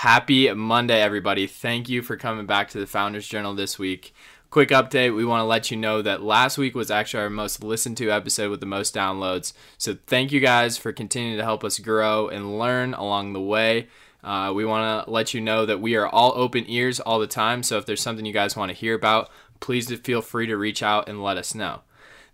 Happy 0.00 0.52
Monday, 0.52 1.00
everybody. 1.00 1.46
Thank 1.46 1.88
you 1.88 2.02
for 2.02 2.18
coming 2.18 2.44
back 2.44 2.68
to 2.68 2.78
the 2.78 2.86
Founders 2.86 3.26
Journal 3.26 3.54
this 3.54 3.78
week. 3.78 4.14
Quick 4.50 4.68
update 4.68 5.16
we 5.16 5.24
want 5.24 5.40
to 5.40 5.46
let 5.46 5.70
you 5.70 5.76
know 5.78 6.02
that 6.02 6.22
last 6.22 6.58
week 6.58 6.74
was 6.74 6.90
actually 6.90 7.22
our 7.22 7.30
most 7.30 7.64
listened 7.64 7.96
to 7.96 8.10
episode 8.10 8.50
with 8.50 8.60
the 8.60 8.66
most 8.66 8.94
downloads. 8.94 9.54
So, 9.78 9.96
thank 10.06 10.32
you 10.32 10.40
guys 10.40 10.76
for 10.76 10.92
continuing 10.92 11.38
to 11.38 11.44
help 11.44 11.64
us 11.64 11.78
grow 11.78 12.28
and 12.28 12.58
learn 12.58 12.92
along 12.92 13.32
the 13.32 13.40
way. 13.40 13.88
Uh, 14.22 14.52
we 14.54 14.66
want 14.66 15.06
to 15.06 15.10
let 15.10 15.32
you 15.32 15.40
know 15.40 15.64
that 15.64 15.80
we 15.80 15.96
are 15.96 16.06
all 16.06 16.34
open 16.36 16.66
ears 16.68 17.00
all 17.00 17.18
the 17.18 17.26
time. 17.26 17.62
So, 17.62 17.78
if 17.78 17.86
there's 17.86 18.02
something 18.02 18.26
you 18.26 18.34
guys 18.34 18.54
want 18.54 18.68
to 18.68 18.76
hear 18.76 18.94
about, 18.94 19.30
please 19.60 19.90
feel 20.00 20.20
free 20.20 20.46
to 20.46 20.58
reach 20.58 20.82
out 20.82 21.08
and 21.08 21.22
let 21.22 21.38
us 21.38 21.54
know. 21.54 21.80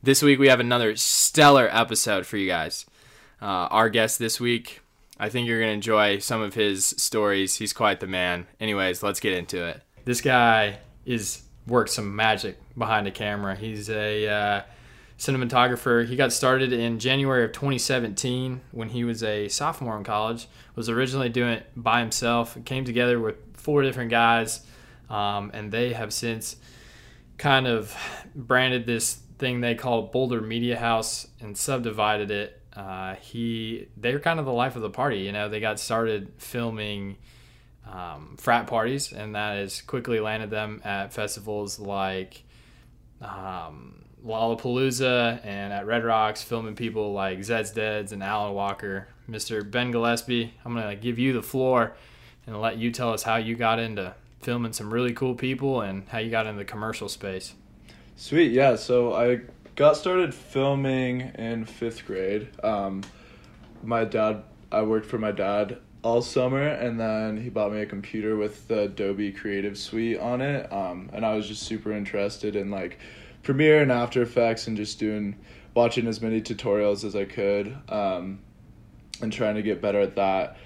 This 0.03 0.21
week, 0.21 0.41
we 0.41 0.49
have 0.49 0.59
another 0.59 0.97
stellar 0.97 1.69
episode 1.71 2.27
for 2.27 2.39
you 2.39 2.49
guys. 2.49 2.87
Uh, 3.41 3.71
our 3.71 3.89
guest 3.89 4.19
this 4.19 4.41
week, 4.41 4.82
I 5.23 5.29
think 5.29 5.47
you're 5.47 5.61
going 5.61 5.69
to 5.69 5.75
enjoy 5.75 6.19
some 6.19 6.43
of 6.43 6.55
his 6.55 6.85
stories. 6.85 7.55
He's 7.55 7.73
quite 7.73 8.01
the 8.01 8.09
man. 8.09 8.49
Anyways, 8.59 9.05
let's 9.05 9.21
get 9.21 9.35
into 9.35 9.65
it. 9.65 9.81
This 10.05 10.21
guy 10.21 10.81
is 11.07 11.43
worked 11.65 11.91
some 11.91 12.17
magic 12.17 12.59
behind 12.77 13.07
the 13.07 13.13
camera. 13.13 13.55
He's 13.55 13.89
a 13.89 14.27
uh, 14.27 14.63
cinematographer. 15.19 16.09
He 16.09 16.17
got 16.17 16.33
started 16.33 16.73
in 16.73 16.99
January 16.99 17.45
of 17.45 17.53
2017 17.53 18.63
when 18.73 18.89
he 18.89 19.05
was 19.05 19.23
a 19.23 19.47
sophomore 19.47 19.97
in 19.97 20.03
college. 20.03 20.49
Was 20.75 20.89
originally 20.89 21.29
doing 21.29 21.53
it 21.53 21.67
by 21.77 22.01
himself. 22.01 22.59
Came 22.65 22.85
together 22.85 23.21
with 23.21 23.37
four 23.55 23.83
different 23.83 24.11
guys, 24.11 24.67
um, 25.09 25.53
and 25.55 25.71
they 25.71 25.93
have 25.93 26.13
since 26.13 26.57
kind 27.39 27.69
of 27.69 27.97
branded 28.35 28.87
this 28.87 29.21
thing 29.39 29.61
they 29.61 29.77
call 29.77 30.03
Boulder 30.09 30.41
Media 30.41 30.77
House 30.77 31.29
and 31.41 31.57
subdivided 31.57 32.33
it. 32.33 32.61
Uh, 32.75 33.15
he 33.17 33.89
they're 33.97 34.21
kind 34.21 34.41
of 34.41 34.47
the 34.47 34.53
life 34.53 34.77
of 34.77 34.83
the 34.83 34.91
party. 34.91 35.19
You 35.19 35.33
know, 35.33 35.49
they 35.49 35.61
got 35.61 35.79
started 35.79 36.33
filming 36.39 37.19
um, 37.91 38.37
frat 38.39 38.67
parties, 38.67 39.13
and 39.13 39.35
that 39.35 39.57
has 39.57 39.83
quickly 39.83 40.21
landed 40.21 40.51
them 40.51 40.81
at 40.85 41.13
festivals 41.13 41.79
like 41.79 42.45
um, 43.21 44.05
Lollapalooza 44.25 45.45
and 45.45 45.73
at 45.73 45.87
Red 45.87 46.05
Rocks, 46.05 46.43
filming 46.43 46.75
people 46.75 47.13
like 47.13 47.41
Zeds 47.41 47.75
Deads 47.75 48.13
and 48.13 48.23
Alan 48.23 48.55
Walker. 48.55 49.09
Mr. 49.29 49.69
Ben 49.69 49.91
Gillespie, 49.91 50.53
I'm 50.65 50.75
gonna 50.75 50.97
give 50.97 51.19
you 51.19 51.33
the 51.33 51.43
floor 51.43 51.95
and 52.47 52.61
let 52.61 52.77
you 52.79 52.91
tell 52.91 53.13
us 53.13 53.23
how 53.23 53.37
you 53.37 53.55
got 53.55 53.79
into 53.79 54.15
filming 54.41 54.73
some 54.73 54.93
really 54.93 55.13
cool 55.13 55.35
people 55.35 55.81
and 55.81 56.09
how 56.09 56.19
you 56.19 56.31
got 56.31 56.47
into 56.47 56.59
the 56.59 56.65
commercial 56.65 57.09
space. 57.09 57.55
Sweet, 58.17 58.53
yeah. 58.53 58.77
So 58.77 59.15
I 59.15 59.41
got 59.77 59.97
started 59.97 60.35
filming 60.35 61.21
in 61.37 61.65
fifth 61.65 62.07
grade. 62.07 62.49
Um, 62.63 63.03
my 63.83 64.05
dad, 64.05 64.43
I 64.71 64.83
worked 64.83 65.07
for 65.07 65.19
my 65.19 65.33
dad 65.33 65.79
all 66.03 66.21
summer, 66.21 66.67
and 66.67 66.99
then 66.99 67.41
he 67.41 67.49
bought 67.49 67.73
me 67.73 67.81
a 67.81 67.87
computer 67.87 68.37
with 68.37 68.69
the 68.69 68.83
Adobe 68.83 69.33
Creative 69.33 69.79
Suite 69.79 70.19
on 70.19 70.41
it. 70.41 70.71
Um, 70.73 71.11
and 71.13 71.25
I 71.25 71.35
was 71.35 71.49
just 71.49 71.63
super 71.63 71.93
interested 71.93 72.57
in 72.57 72.71
like 72.71 72.99
Premiere 73.43 73.83
and 73.83 73.91
After 73.91 74.23
Effects, 74.23 74.67
and 74.67 74.77
just 74.77 74.99
doing 74.99 75.37
watching 75.75 76.07
as 76.07 76.21
many 76.21 76.41
tutorials 76.41 77.05
as 77.05 77.17
I 77.17 77.25
could, 77.25 77.77
um, 77.89 78.41
and 79.21 79.33
trying 79.33 79.55
to 79.55 79.63
get 79.63 79.81
better 79.81 80.01
at 80.01 80.17
that. 80.17 80.59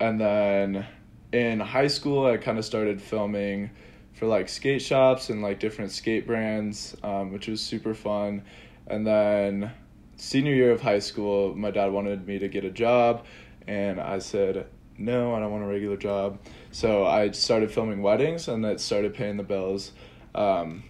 And 0.00 0.20
then 0.20 0.86
in 1.32 1.60
high 1.60 1.88
school, 1.88 2.26
I 2.26 2.38
kind 2.38 2.58
of 2.58 2.64
started 2.64 3.02
filming 3.02 3.70
for 4.18 4.26
like 4.26 4.48
skate 4.48 4.82
shops 4.82 5.30
and 5.30 5.42
like 5.42 5.60
different 5.60 5.92
skate 5.92 6.26
brands, 6.26 6.96
um, 7.02 7.32
which 7.32 7.46
was 7.46 7.60
super 7.60 7.94
fun. 7.94 8.42
And 8.86 9.06
then 9.06 9.70
senior 10.16 10.54
year 10.54 10.72
of 10.72 10.80
high 10.80 10.98
school, 10.98 11.54
my 11.54 11.70
dad 11.70 11.92
wanted 11.92 12.26
me 12.26 12.38
to 12.38 12.48
get 12.48 12.64
a 12.64 12.70
job, 12.70 13.24
and 13.66 14.00
I 14.00 14.18
said 14.18 14.66
no, 14.98 15.32
I 15.34 15.38
don't 15.38 15.52
want 15.52 15.62
a 15.62 15.66
regular 15.68 15.96
job. 15.96 16.40
So 16.72 17.06
I 17.06 17.30
started 17.30 17.70
filming 17.70 18.02
weddings, 18.02 18.48
and 18.48 18.64
that 18.64 18.80
started 18.80 19.14
paying 19.14 19.36
the 19.36 19.44
bills. 19.44 19.92
Um, 20.34 20.82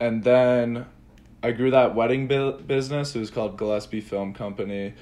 and 0.00 0.24
then 0.24 0.86
I 1.42 1.52
grew 1.52 1.70
that 1.70 1.94
wedding 1.94 2.26
bu- 2.26 2.60
business. 2.62 3.14
It 3.14 3.18
was 3.18 3.30
called 3.30 3.58
Gillespie 3.58 4.00
Film 4.00 4.32
Company. 4.32 4.94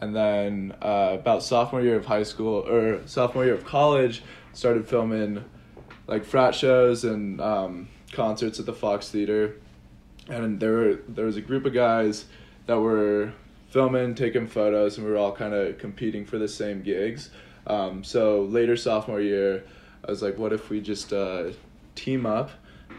And 0.00 0.16
then 0.16 0.74
uh, 0.82 1.16
about 1.20 1.42
sophomore 1.42 1.82
year 1.82 1.96
of 1.96 2.06
high 2.06 2.22
school 2.24 2.66
or 2.68 3.06
sophomore 3.06 3.44
year 3.44 3.54
of 3.54 3.64
college, 3.64 4.22
started 4.52 4.88
filming 4.88 5.44
like 6.10 6.24
frat 6.24 6.56
shows 6.56 7.04
and 7.04 7.40
um, 7.40 7.88
concerts 8.12 8.58
at 8.58 8.66
the 8.66 8.72
Fox 8.72 9.08
Theater, 9.08 9.54
and 10.28 10.58
there 10.58 10.72
were 10.72 10.94
there 11.08 11.24
was 11.24 11.36
a 11.36 11.40
group 11.40 11.64
of 11.64 11.72
guys 11.72 12.24
that 12.66 12.78
were 12.80 13.32
filming, 13.70 14.16
taking 14.16 14.48
photos, 14.48 14.98
and 14.98 15.06
we 15.06 15.12
were 15.12 15.18
all 15.18 15.32
kind 15.32 15.54
of 15.54 15.78
competing 15.78 16.26
for 16.26 16.36
the 16.36 16.48
same 16.48 16.82
gigs. 16.82 17.30
Um, 17.68 18.02
so 18.02 18.42
later 18.42 18.76
sophomore 18.76 19.20
year, 19.20 19.62
I 20.04 20.10
was 20.10 20.20
like, 20.20 20.36
what 20.36 20.52
if 20.52 20.68
we 20.68 20.80
just 20.80 21.12
uh, 21.12 21.52
team 21.94 22.26
up, 22.26 22.50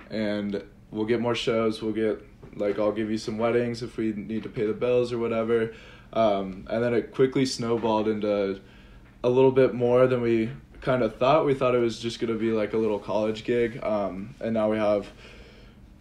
and 0.10 0.64
we'll 0.90 1.06
get 1.06 1.20
more 1.20 1.36
shows. 1.36 1.82
We'll 1.82 1.94
get 1.94 2.26
like 2.56 2.80
I'll 2.80 2.94
give 2.94 3.12
you 3.12 3.18
some 3.18 3.38
weddings 3.38 3.84
if 3.84 3.98
we 3.98 4.14
need 4.14 4.44
to 4.44 4.50
pay 4.50 4.66
the 4.66 4.74
bills 4.74 5.12
or 5.12 5.18
whatever. 5.18 5.74
Um, 6.14 6.66
and 6.70 6.82
then 6.82 6.94
it 6.94 7.14
quickly 7.14 7.46
snowballed 7.46 8.08
into 8.08 8.62
a 9.22 9.30
little 9.30 9.52
bit 9.52 9.74
more 9.74 10.08
than 10.08 10.22
we 10.22 10.50
kind 10.82 11.04
of 11.04 11.16
thought. 11.16 11.46
We 11.46 11.54
thought 11.54 11.76
it 11.76 11.80
was 11.80 12.00
just 12.00 12.20
going 12.20 12.34
to 12.34 12.40
be 12.40 12.52
like 12.52 12.74
a 12.74 12.78
little 12.78 13.00
college 13.00 13.44
gig. 13.44 13.82
Um, 13.84 14.36
and 14.42 14.54
now 14.54 14.70
we 14.70 14.78
have 14.78 15.08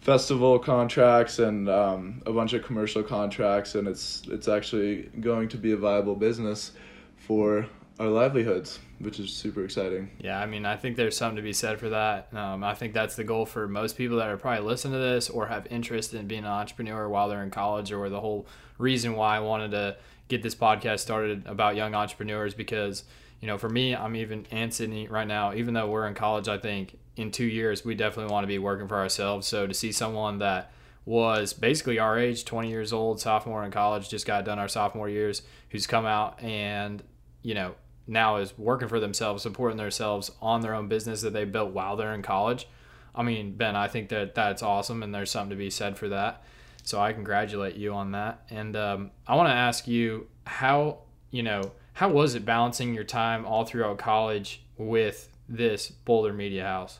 festival 0.01 0.57
contracts 0.57 1.39
and 1.39 1.69
um, 1.69 2.21
a 2.25 2.33
bunch 2.33 2.53
of 2.53 2.63
commercial 2.63 3.03
contracts, 3.03 3.75
and 3.75 3.87
it's 3.87 4.23
it's 4.27 4.47
actually 4.47 5.03
going 5.19 5.47
to 5.49 5.57
be 5.57 5.71
a 5.71 5.77
viable 5.77 6.15
business 6.15 6.71
for 7.15 7.67
our 7.99 8.07
livelihoods, 8.07 8.79
which 8.99 9.19
is 9.19 9.31
super 9.31 9.63
exciting. 9.63 10.09
Yeah, 10.19 10.39
I 10.39 10.47
mean, 10.47 10.65
I 10.65 10.75
think 10.75 10.95
there's 10.95 11.15
something 11.15 11.35
to 11.35 11.43
be 11.43 11.53
said 11.53 11.79
for 11.79 11.89
that. 11.89 12.33
Um, 12.33 12.63
I 12.63 12.73
think 12.73 12.93
that's 12.93 13.15
the 13.15 13.23
goal 13.23 13.45
for 13.45 13.67
most 13.67 13.95
people 13.95 14.17
that 14.17 14.27
are 14.27 14.37
probably 14.37 14.65
listening 14.65 14.93
to 14.93 14.99
this 14.99 15.29
or 15.29 15.45
have 15.47 15.67
interest 15.69 16.13
in 16.15 16.25
being 16.25 16.43
an 16.43 16.49
entrepreneur 16.49 17.07
while 17.07 17.29
they're 17.29 17.43
in 17.43 17.51
college, 17.51 17.91
or 17.91 18.09
the 18.09 18.19
whole 18.19 18.47
reason 18.79 19.13
why 19.13 19.37
I 19.37 19.39
wanted 19.39 19.71
to 19.71 19.97
get 20.27 20.41
this 20.41 20.55
podcast 20.55 20.99
started 20.99 21.45
about 21.45 21.75
young 21.75 21.93
entrepreneurs 21.93 22.55
because 22.55 23.03
you 23.41 23.47
know, 23.47 23.57
for 23.57 23.69
me, 23.69 23.95
I'm 23.95 24.15
even 24.15 24.45
and 24.51 24.73
Sydney 24.73 25.07
right 25.07 25.27
now, 25.27 25.53
even 25.53 25.73
though 25.73 25.89
we're 25.89 26.07
in 26.07 26.13
college, 26.13 26.47
I 26.47 26.57
think 26.57 26.97
in 27.15 27.31
two 27.31 27.45
years 27.45 27.83
we 27.83 27.95
definitely 27.95 28.31
want 28.31 28.43
to 28.43 28.47
be 28.47 28.59
working 28.59 28.87
for 28.87 28.97
ourselves. 28.97 29.47
So 29.47 29.67
to 29.67 29.73
see 29.73 29.91
someone 29.91 30.39
that 30.39 30.71
was 31.05 31.51
basically 31.51 31.97
our 31.97 32.19
age, 32.19 32.45
20 32.45 32.69
years 32.69 32.93
old, 32.93 33.19
sophomore 33.19 33.63
in 33.63 33.71
college, 33.71 34.09
just 34.09 34.27
got 34.27 34.45
done 34.45 34.59
our 34.59 34.67
sophomore 34.67 35.09
years, 35.09 35.41
who's 35.69 35.87
come 35.87 36.05
out 36.05 36.41
and, 36.43 37.01
you 37.41 37.55
know, 37.55 37.73
now 38.07 38.37
is 38.37 38.57
working 38.57 38.87
for 38.87 38.99
themselves, 38.99 39.41
supporting 39.41 39.77
themselves 39.77 40.31
on 40.41 40.61
their 40.61 40.75
own 40.75 40.87
business 40.87 41.21
that 41.21 41.33
they 41.33 41.45
built 41.45 41.71
while 41.71 41.95
they're 41.95 42.13
in 42.13 42.21
college. 42.21 42.67
I 43.15 43.23
mean, 43.23 43.57
Ben, 43.57 43.75
I 43.75 43.87
think 43.87 44.09
that 44.09 44.35
that's 44.35 44.61
awesome 44.61 45.01
and 45.01 45.13
there's 45.13 45.31
something 45.31 45.49
to 45.49 45.55
be 45.55 45.71
said 45.71 45.97
for 45.97 46.09
that. 46.09 46.43
So 46.83 46.99
I 46.99 47.13
congratulate 47.13 47.75
you 47.75 47.93
on 47.93 48.11
that. 48.11 48.43
And 48.49 48.75
um, 48.75 49.11
I 49.27 49.35
want 49.35 49.49
to 49.49 49.53
ask 49.53 49.87
you 49.87 50.27
how, 50.45 50.99
you 51.31 51.43
know, 51.43 51.71
how 51.93 52.09
was 52.09 52.35
it 52.35 52.45
balancing 52.45 52.93
your 52.93 53.03
time 53.03 53.45
all 53.45 53.65
throughout 53.65 53.97
college 53.97 54.63
with 54.77 55.29
this 55.47 55.89
Boulder 55.89 56.33
Media 56.33 56.63
House? 56.63 56.99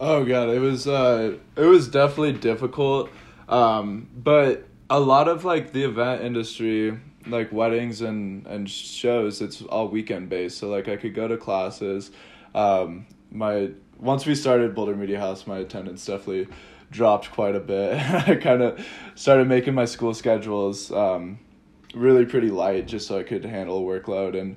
Oh 0.00 0.24
god, 0.24 0.48
it 0.48 0.58
was 0.58 0.86
uh 0.86 1.36
it 1.56 1.64
was 1.64 1.88
definitely 1.88 2.32
difficult. 2.32 3.10
Um 3.48 4.08
but 4.14 4.66
a 4.90 4.98
lot 4.98 5.28
of 5.28 5.44
like 5.44 5.72
the 5.72 5.84
event 5.84 6.22
industry, 6.22 6.98
like 7.26 7.52
weddings 7.52 8.00
and 8.00 8.46
and 8.46 8.68
shows, 8.68 9.40
it's 9.40 9.62
all 9.62 9.88
weekend 9.88 10.28
based. 10.28 10.58
So 10.58 10.68
like 10.68 10.88
I 10.88 10.96
could 10.96 11.14
go 11.14 11.28
to 11.28 11.36
classes. 11.36 12.10
Um 12.54 13.06
my 13.30 13.70
once 13.98 14.26
we 14.26 14.34
started 14.34 14.74
Boulder 14.74 14.96
Media 14.96 15.20
House, 15.20 15.46
my 15.46 15.58
attendance 15.58 16.04
definitely 16.04 16.48
dropped 16.90 17.30
quite 17.30 17.54
a 17.54 17.60
bit. 17.60 17.94
I 18.28 18.34
kind 18.34 18.62
of 18.62 18.84
started 19.14 19.46
making 19.46 19.74
my 19.74 19.84
school 19.84 20.12
schedules 20.12 20.90
um 20.90 21.38
really 21.94 22.24
pretty 22.24 22.50
light 22.50 22.86
just 22.86 23.06
so 23.06 23.18
I 23.18 23.22
could 23.22 23.44
handle 23.44 23.78
a 23.78 24.00
workload 24.00 24.38
and 24.38 24.56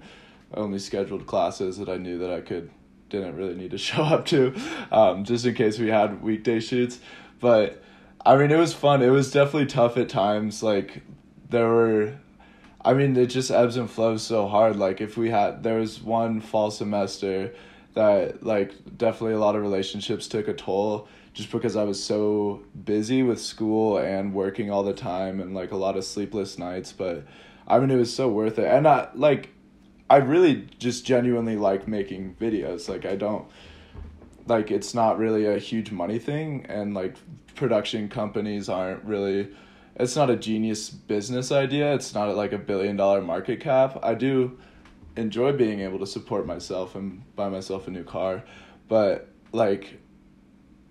only 0.54 0.80
scheduled 0.80 1.26
classes 1.26 1.78
that 1.78 1.90
I 1.90 1.98
knew 1.98 2.18
that 2.20 2.32
I 2.32 2.42
could 2.42 2.70
didn't 3.10 3.36
really 3.36 3.56
need 3.56 3.72
to 3.72 3.78
show 3.90 4.04
up 4.04 4.26
to 4.28 4.54
um, 4.92 5.24
just 5.24 5.46
in 5.46 5.56
case 5.56 5.80
we 5.80 5.88
had 5.88 6.22
weekday 6.22 6.60
shoots. 6.60 7.00
But 7.40 7.84
I 8.26 8.36
mean 8.36 8.52
it 8.52 8.58
was 8.58 8.74
fun. 8.74 9.02
It 9.02 9.10
was 9.10 9.32
definitely 9.32 9.68
tough 9.68 9.98
at 9.98 10.10
times. 10.10 10.64
Like 10.64 11.02
there 11.50 11.68
were 11.68 12.18
I 12.84 12.94
mean 12.94 13.16
it 13.16 13.28
just 13.28 13.52
ebbs 13.52 13.78
and 13.78 13.90
flows 13.90 14.24
so 14.24 14.48
hard. 14.48 14.76
Like 14.76 15.02
if 15.02 15.18
we 15.18 15.30
had 15.30 15.64
there 15.64 15.80
was 15.80 16.02
one 16.02 16.42
fall 16.42 16.72
semester 16.72 17.54
that 17.94 18.44
like 18.44 18.74
definitely 18.98 19.34
a 19.34 19.40
lot 19.40 19.56
of 19.56 19.62
relationships 19.62 20.28
took 20.28 20.48
a 20.48 20.54
toll 20.54 21.08
just 21.38 21.52
because 21.52 21.76
I 21.76 21.84
was 21.84 22.04
so 22.04 22.64
busy 22.84 23.22
with 23.22 23.40
school 23.40 24.00
and 24.00 24.34
working 24.34 24.72
all 24.72 24.82
the 24.82 24.92
time 24.92 25.40
and 25.40 25.54
like 25.54 25.72
a 25.72 25.78
lot 25.78 25.96
of 25.96 26.04
sleepless 26.04 26.58
nights. 26.58 26.92
But 26.92 27.28
I 27.68 27.78
mean, 27.78 27.92
it 27.92 27.96
was 27.96 28.12
so 28.12 28.28
worth 28.28 28.58
it. 28.58 28.66
And 28.66 28.88
I 28.88 29.10
like, 29.14 29.52
I 30.10 30.18
really 30.18 30.68
just 30.80 31.06
genuinely 31.06 31.56
like 31.56 31.88
making 31.88 32.38
videos. 32.42 32.90
Like, 32.90 33.06
I 33.06 33.16
don't, 33.16 33.46
like, 34.48 34.72
it's 34.72 34.96
not 34.96 35.20
really 35.20 35.46
a 35.46 35.60
huge 35.60 35.92
money 35.92 36.18
thing. 36.18 36.66
And 36.70 36.96
like, 36.96 37.16
production 37.54 38.10
companies 38.10 38.68
aren't 38.68 39.04
really, 39.04 39.50
it's 39.96 40.16
not 40.16 40.32
a 40.32 40.36
genius 40.36 40.90
business 40.90 41.52
idea. 41.52 41.94
It's 41.94 42.16
not 42.16 42.36
like 42.36 42.52
a 42.52 42.58
billion 42.58 42.96
dollar 42.96 43.22
market 43.22 43.60
cap. 43.60 44.00
I 44.02 44.16
do 44.16 44.58
enjoy 45.16 45.52
being 45.52 45.82
able 45.82 46.00
to 46.00 46.08
support 46.08 46.48
myself 46.48 46.96
and 46.96 47.22
buy 47.36 47.50
myself 47.50 47.88
a 47.88 47.92
new 47.92 48.04
car, 48.04 48.44
but 48.88 49.30
like 49.52 50.00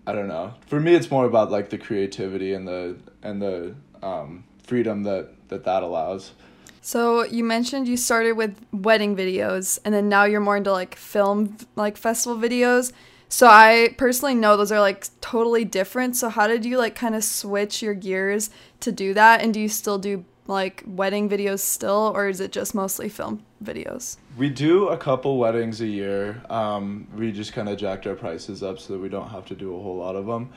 I 0.06 0.12
don't 0.12 0.29
know. 0.29 0.55
For 0.67 0.79
me, 0.79 0.94
it's 0.94 1.11
more 1.11 1.25
about 1.26 1.50
like 1.50 1.70
the 1.70 1.79
creativity 1.79 2.55
and 2.55 2.67
the 2.67 2.97
and 3.23 3.43
the 3.43 3.75
um, 4.03 4.44
freedom 4.62 5.03
that 5.03 5.49
that 5.49 5.64
that 5.64 5.82
allows. 5.82 6.32
So 6.81 7.25
you 7.25 7.43
mentioned 7.43 7.88
you 7.88 7.97
started 7.97 8.32
with 8.32 8.56
wedding 8.73 9.17
videos, 9.17 9.81
and 9.85 9.93
then 9.93 10.08
now 10.08 10.25
you're 10.25 10.41
more 10.41 10.56
into 10.56 10.70
like 10.70 10.94
film, 10.94 11.56
like 11.75 11.97
festival 11.97 12.38
videos. 12.38 12.93
So 13.29 13.49
I 13.49 13.94
personally 13.99 14.37
know 14.37 14.56
those 14.56 14.70
are 14.70 14.79
like 14.79 15.08
totally 15.20 15.64
different. 15.64 16.14
So 16.14 16.29
how 16.29 16.47
did 16.47 16.64
you 16.64 16.79
like 16.79 16.94
kind 16.94 17.17
of 17.17 17.25
switch 17.25 17.82
your 17.82 17.94
gears 17.94 18.50
to 18.81 18.93
do 18.93 19.14
that? 19.14 19.43
And 19.43 19.53
do 19.53 19.58
you 19.58 19.69
still 19.69 19.99
do 19.99 20.25
like 20.47 20.85
wedding 20.87 21.29
videos 21.29 21.58
still, 21.58 22.12
or 22.14 22.29
is 22.29 22.41
it 22.41 22.53
just 22.53 22.73
mostly 22.73 23.08
film 23.08 23.44
videos? 23.62 24.17
We 24.37 24.50
do 24.50 24.88
a 24.88 24.97
couple 24.97 25.38
weddings 25.38 25.81
a 25.81 25.87
year. 25.87 26.43
Um, 26.50 27.06
we 27.14 27.32
just 27.32 27.53
kind 27.53 27.69
of 27.69 27.79
jacked 27.79 28.06
our 28.06 28.14
prices 28.14 28.62
up 28.62 28.79
so 28.79 28.94
that 28.94 28.99
we 28.99 29.08
don't 29.08 29.31
have 29.31 29.47
to 29.47 29.55
do 29.55 29.75
a 29.76 29.81
whole 29.81 29.97
lot 29.97 30.17
of 30.17 30.26
them. 30.26 30.50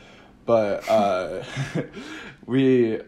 But 0.45 0.87
uh, 0.89 1.43
we, 2.45 2.99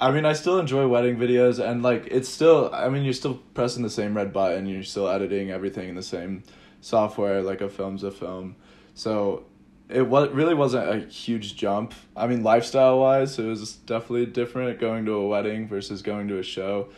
I 0.00 0.10
mean, 0.10 0.24
I 0.24 0.32
still 0.32 0.58
enjoy 0.58 0.88
wedding 0.88 1.16
videos, 1.16 1.62
and 1.64 1.82
like 1.82 2.06
it's 2.10 2.28
still. 2.28 2.70
I 2.72 2.88
mean, 2.88 3.04
you're 3.04 3.12
still 3.12 3.40
pressing 3.54 3.82
the 3.82 3.90
same 3.90 4.16
red 4.16 4.32
button. 4.32 4.66
You're 4.66 4.82
still 4.82 5.08
editing 5.08 5.50
everything 5.50 5.88
in 5.88 5.94
the 5.94 6.02
same 6.02 6.42
software. 6.80 7.42
Like 7.42 7.60
a 7.60 7.68
film's 7.68 8.02
a 8.02 8.10
film. 8.10 8.56
So 8.94 9.44
it 9.90 10.02
was 10.02 10.30
really 10.30 10.54
wasn't 10.54 10.88
a 10.88 11.06
huge 11.08 11.56
jump. 11.56 11.94
I 12.16 12.26
mean, 12.26 12.42
lifestyle 12.42 13.00
wise, 13.00 13.38
it 13.38 13.46
was 13.46 13.74
definitely 13.74 14.26
different 14.26 14.80
going 14.80 15.04
to 15.06 15.12
a 15.12 15.26
wedding 15.26 15.68
versus 15.68 16.02
going 16.02 16.28
to 16.28 16.38
a 16.38 16.42
show. 16.42 16.88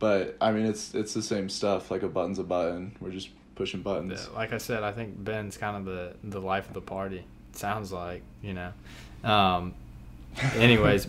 But 0.00 0.36
I 0.40 0.50
mean, 0.50 0.66
it's 0.66 0.94
it's 0.94 1.14
the 1.14 1.22
same 1.22 1.48
stuff. 1.48 1.90
Like 1.90 2.02
a 2.02 2.08
button's 2.08 2.40
a 2.40 2.42
button. 2.42 2.96
We're 3.00 3.10
just 3.10 3.28
pushing 3.54 3.82
buttons. 3.82 4.28
Yeah, 4.28 4.36
like 4.36 4.52
I 4.52 4.58
said, 4.58 4.82
I 4.82 4.90
think 4.90 5.22
Ben's 5.22 5.56
kind 5.56 5.76
of 5.76 5.84
the 5.84 6.16
the 6.24 6.40
life 6.40 6.66
of 6.66 6.74
the 6.74 6.80
party. 6.80 7.24
sounds 7.52 7.92
like 7.92 8.22
you 8.42 8.54
know. 8.54 8.72
Um, 9.22 9.74
anyways, 10.56 11.06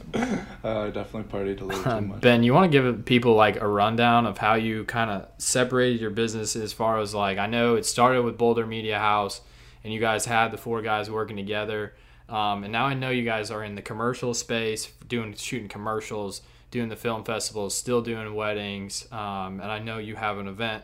uh, 0.63 0.89
definitely 0.89 1.23
partied 1.23 1.61
a 1.61 1.65
little 1.65 1.83
too 1.83 2.01
much. 2.01 2.21
Ben, 2.21 2.43
you 2.43 2.53
want 2.53 2.71
to 2.71 2.81
give 2.81 3.05
people 3.05 3.33
like 3.33 3.61
a 3.61 3.67
rundown 3.67 4.25
of 4.25 4.37
how 4.37 4.55
you 4.55 4.83
kind 4.83 5.09
of 5.09 5.27
separated 5.37 6.01
your 6.01 6.09
business 6.09 6.55
as 6.55 6.73
far 6.73 6.99
as 6.99 7.15
like 7.15 7.37
I 7.37 7.47
know 7.47 7.75
it 7.75 7.85
started 7.85 8.23
with 8.23 8.37
Boulder 8.37 8.67
Media 8.67 8.99
House 8.99 9.41
and 9.83 9.93
you 9.93 9.99
guys 9.99 10.25
had 10.25 10.51
the 10.51 10.57
four 10.57 10.81
guys 10.81 11.09
working 11.09 11.37
together. 11.37 11.93
Um, 12.29 12.63
and 12.63 12.71
now 12.71 12.85
I 12.85 12.93
know 12.93 13.09
you 13.09 13.23
guys 13.23 13.51
are 13.51 13.63
in 13.63 13.75
the 13.75 13.81
commercial 13.81 14.33
space, 14.33 14.87
doing 15.07 15.33
shooting 15.33 15.67
commercials, 15.67 16.41
doing 16.71 16.89
the 16.89 16.95
film 16.95 17.23
festivals, 17.23 17.75
still 17.75 18.01
doing 18.01 18.33
weddings, 18.33 19.05
um, 19.11 19.59
and 19.59 19.71
I 19.71 19.79
know 19.79 19.97
you 19.97 20.15
have 20.15 20.37
an 20.37 20.47
event 20.47 20.83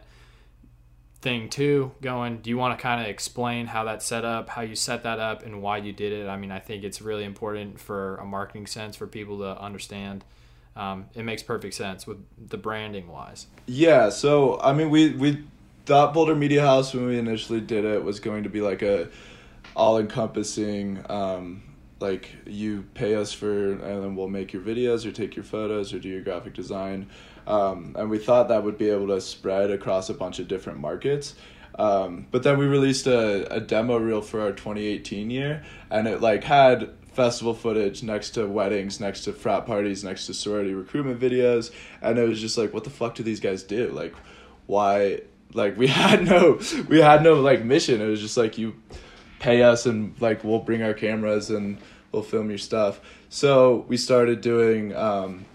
thing 1.22 1.50
too 1.50 1.92
going. 2.02 2.38
Do 2.38 2.50
you 2.50 2.58
want 2.58 2.78
to 2.78 2.82
kind 2.82 3.02
of 3.02 3.08
explain 3.08 3.66
how 3.68 3.86
that's 3.86 4.06
set 4.06 4.24
up, 4.24 4.50
how 4.50 4.62
you 4.62 4.76
set 4.76 5.04
that 5.04 5.20
up, 5.20 5.44
and 5.44 5.62
why 5.62 5.78
you 5.78 5.94
did 5.94 6.14
it? 6.14 6.28
I 6.28 6.38
mean, 6.38 6.52
I 6.52 6.60
think 6.60 6.84
it's 6.84 7.02
really 7.02 7.24
important 7.24 7.80
for 7.80 8.18
a 8.18 8.26
marketing 8.26 8.68
sense 8.68 8.96
for 8.96 9.08
people 9.08 9.40
to 9.40 9.60
understand. 9.60 10.24
Um, 10.76 11.08
it 11.16 11.24
makes 11.24 11.42
perfect 11.42 11.74
sense 11.74 12.06
with 12.06 12.24
the 12.38 12.58
branding 12.58 13.08
wise. 13.08 13.48
Yeah, 13.66 14.10
so 14.10 14.60
I 14.62 14.74
mean, 14.74 14.90
we 14.90 15.12
we 15.12 15.44
thought 15.86 16.14
Boulder 16.14 16.36
Media 16.36 16.62
House 16.62 16.94
when 16.94 17.08
we 17.08 17.18
initially 17.18 17.62
did 17.62 17.86
it 17.86 18.04
was 18.04 18.20
going 18.20 18.44
to 18.44 18.50
be 18.50 18.62
like 18.62 18.82
a 18.82 19.08
all 19.76 19.98
encompassing 19.98 21.04
um, 21.10 21.64
like 22.00 22.30
you 22.46 22.84
pay 22.94 23.16
us 23.16 23.34
for 23.34 23.72
and 23.72 23.82
then 23.82 24.16
we'll 24.16 24.28
make 24.28 24.54
your 24.54 24.62
videos 24.62 25.06
or 25.06 25.12
take 25.12 25.36
your 25.36 25.46
photos 25.46 25.94
or 25.94 26.00
do 26.00 26.10
your 26.10 26.22
graphic 26.22 26.54
design. 26.54 27.08
Um, 27.48 27.96
and 27.98 28.10
we 28.10 28.20
thought 28.20 28.50
that 28.50 28.64
would 28.64 28.78
be 28.78 28.90
able 28.90 29.08
to 29.08 29.22
spread 29.22 29.72
across 29.72 30.10
a 30.10 30.14
bunch 30.14 30.40
of 30.40 30.48
different 30.48 30.80
markets. 30.80 31.36
Um, 31.80 32.28
but 32.32 32.44
then 32.44 32.58
we 32.58 32.66
released 32.66 33.08
a, 33.08 33.52
a 33.54 33.60
demo 33.60 33.98
reel 33.98 34.22
for 34.22 34.42
our 34.42 34.52
2018 34.52 35.30
year 35.30 35.64
and 35.90 36.08
it 36.08 36.22
like 36.22 36.44
had 36.44 36.90
festival 37.14 37.54
footage 37.54 38.04
next 38.04 38.32
to 38.32 38.46
weddings 38.46 39.00
next 39.00 39.24
to 39.24 39.34
frat 39.34 39.66
parties 39.66 40.04
next 40.04 40.28
to 40.28 40.34
sorority 40.34 40.74
recruitment 40.74 41.20
videos. 41.20 41.72
And 42.02 42.20
it 42.20 42.28
was 42.28 42.40
just 42.40 42.58
like 42.58 42.74
what 42.74 42.84
the 42.84 42.90
fuck 42.90 43.16
do 43.16 43.24
these 43.24 43.40
guys 43.40 43.64
do? 43.64 43.90
Like 43.90 44.14
why 44.66 45.22
like 45.54 45.78
we 45.78 45.88
had 46.02 46.26
no 46.26 46.60
we 46.88 47.00
had 47.00 47.24
no 47.24 47.36
like 47.36 47.64
mission. 47.64 48.02
It 48.02 48.08
was 48.08 48.22
just 48.22 48.38
like 48.38 48.58
you 48.58 48.76
pay 49.40 49.62
us 49.62 49.86
and 49.86 50.20
like 50.22 50.44
we'll 50.44 50.60
bring 50.60 50.82
our 50.84 50.94
cameras 50.94 51.50
and 51.50 51.78
we'll 52.12 52.24
film 52.24 52.50
your 52.50 52.58
stuff. 52.58 53.00
So 53.30 53.86
we 53.88 53.98
started 53.98 54.42
doing 54.42 54.96
um, 54.96 55.46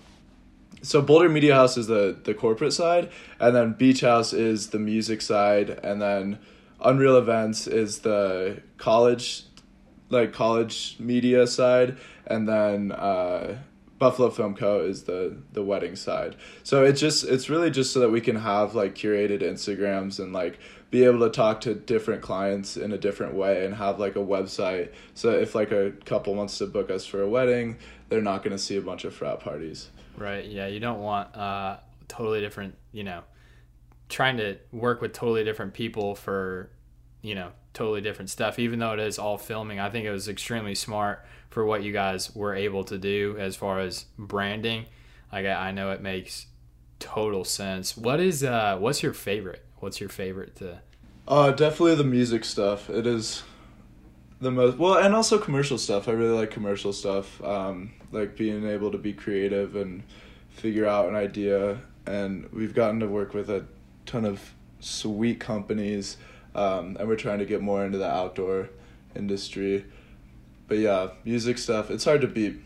so 0.83 1.01
Boulder 1.01 1.29
Media 1.29 1.55
House 1.55 1.77
is 1.77 1.87
the 1.87 2.17
the 2.25 2.35
corporate 2.35 2.73
side, 2.73 3.11
and 3.39 3.55
then 3.55 3.73
Beach 3.73 4.01
House 4.01 4.33
is 4.33 4.69
the 4.69 4.79
music 4.79 5.23
side, 5.23 5.71
and 5.83 6.03
then 6.03 6.39
Unreal 6.81 7.17
Events 7.17 7.69
is 7.69 8.01
the 8.01 8.61
college, 8.79 9.45
like 10.11 10.33
college 10.33 10.97
media 10.99 11.47
side, 11.47 11.99
and 12.27 12.49
then 12.49 12.91
uh, 12.91 13.59
Buffalo 14.03 14.31
Film 14.31 14.57
Co 14.57 14.81
is 14.81 15.05
the 15.05 15.37
the 15.53 15.63
wedding 15.63 15.95
side. 15.95 16.35
So 16.65 16.83
it's 16.83 17.01
just 17.01 17.23
it's 17.23 17.49
really 17.49 17.71
just 17.71 17.93
so 17.93 18.01
that 18.01 18.11
we 18.11 18.21
can 18.21 18.35
have 18.35 18.75
like 18.75 18.97
curated 18.97 19.43
Instagrams 19.43 20.19
and 20.19 20.33
like 20.33 20.59
be 20.91 21.05
able 21.05 21.21
to 21.21 21.31
talk 21.31 21.61
to 21.61 21.75
different 21.77 22.21
clients 22.21 22.77
in 22.77 22.91
a 22.91 22.99
different 22.99 23.35
way 23.35 23.65
and 23.65 23.77
have 23.77 24.01
like 24.01 24.17
a 24.17 24.19
website 24.19 24.91
so 25.15 25.31
if 25.31 25.55
like 25.55 25.71
a 25.71 25.93
couple 26.05 26.35
wants 26.35 26.59
to 26.59 26.67
book 26.67 26.91
us 26.91 27.07
for 27.07 27.23
a 27.23 27.29
wedding, 27.29 27.77
they're 28.09 28.21
not 28.21 28.43
going 28.43 28.51
to 28.51 28.59
see 28.59 28.77
a 28.77 28.81
bunch 28.81 29.05
of 29.05 29.15
frat 29.15 29.39
parties. 29.39 29.91
Right. 30.17 30.47
Yeah, 30.47 30.67
you 30.67 30.81
don't 30.81 30.99
want 30.99 31.37
uh 31.37 31.77
totally 32.09 32.41
different, 32.41 32.75
you 32.91 33.05
know, 33.05 33.23
trying 34.09 34.37
to 34.39 34.59
work 34.73 35.01
with 35.01 35.13
totally 35.13 35.45
different 35.45 35.75
people 35.75 36.17
for, 36.17 36.71
you 37.21 37.37
know, 37.37 37.53
totally 37.73 38.01
different 38.01 38.31
stuff 38.31 38.59
even 38.59 38.81
though 38.81 38.95
it 38.95 38.99
is 38.99 39.17
all 39.17 39.39
filming. 39.39 39.79
I 39.79 39.91
think 39.91 40.07
it 40.07 40.11
was 40.11 40.29
extremely 40.29 40.75
smart 40.75 41.25
for 41.53 41.67
what 41.67 41.83
you 41.83 41.93
guys 41.93 42.35
were 42.35 42.55
able 42.55 42.83
to 42.83 42.97
do 42.97 43.37
as 43.39 43.55
far 43.55 43.81
as 43.81 44.07
branding. 44.17 44.87
Like 45.31 45.45
I, 45.45 45.71
know 45.71 45.93
it 45.93 46.01
makes 46.01 46.47
total 46.99 47.45
sense. 47.45 47.95
What 47.95 48.21
is 48.21 48.43
uh 48.43 48.79
what's 48.79 49.03
your 49.03 49.13
favorite? 49.13 49.63
What's 49.79 50.01
your 50.01 50.09
favorite 50.09 50.57
to 50.57 50.81
Uh 51.29 51.51
definitely 51.51 51.97
the 51.97 52.05
music 52.05 52.47
stuff. 52.47 52.89
It 52.89 53.07
is 53.07 53.43
the 54.41 54.51
most 54.51 54.79
well 54.79 54.95
and 54.95 55.15
also 55.15 55.39
commercial 55.39 55.77
stuff. 55.77 56.09
I 56.09 56.13
really 56.13 56.39
like 56.39 56.51
commercial 56.51 56.93
stuff. 56.93 57.43
Um 57.45 57.93
like 58.13 58.35
being 58.35 58.67
able 58.67 58.91
to 58.91 58.99
be 58.99 59.13
creative 59.13 59.77
and 59.77 60.03
figure 60.51 60.87
out 60.87 61.09
an 61.09 61.17
idea 61.17 61.83
and 62.07 62.49
we've 62.51 62.75
gotten 62.75 63.01
to 63.01 63.07
work 63.07 63.35
with 63.35 63.51
a 63.51 63.67
ton 64.07 64.25
of 64.25 64.55
sweet 64.81 65.39
companies 65.39 66.17
um, 66.55 66.97
and 66.99 67.09
we're 67.09 67.17
trying 67.17 67.39
to 67.39 67.47
get 67.47 67.63
more 67.63 67.85
into 67.85 67.97
the 67.97 68.11
outdoor 68.11 68.69
industry 69.15 69.85
but 70.73 70.79
yeah, 70.79 71.09
music 71.23 71.59
stuff. 71.59 71.91
It's 71.91 72.07
hard 72.07 72.23
to 72.23 72.27
beat. 72.27 72.57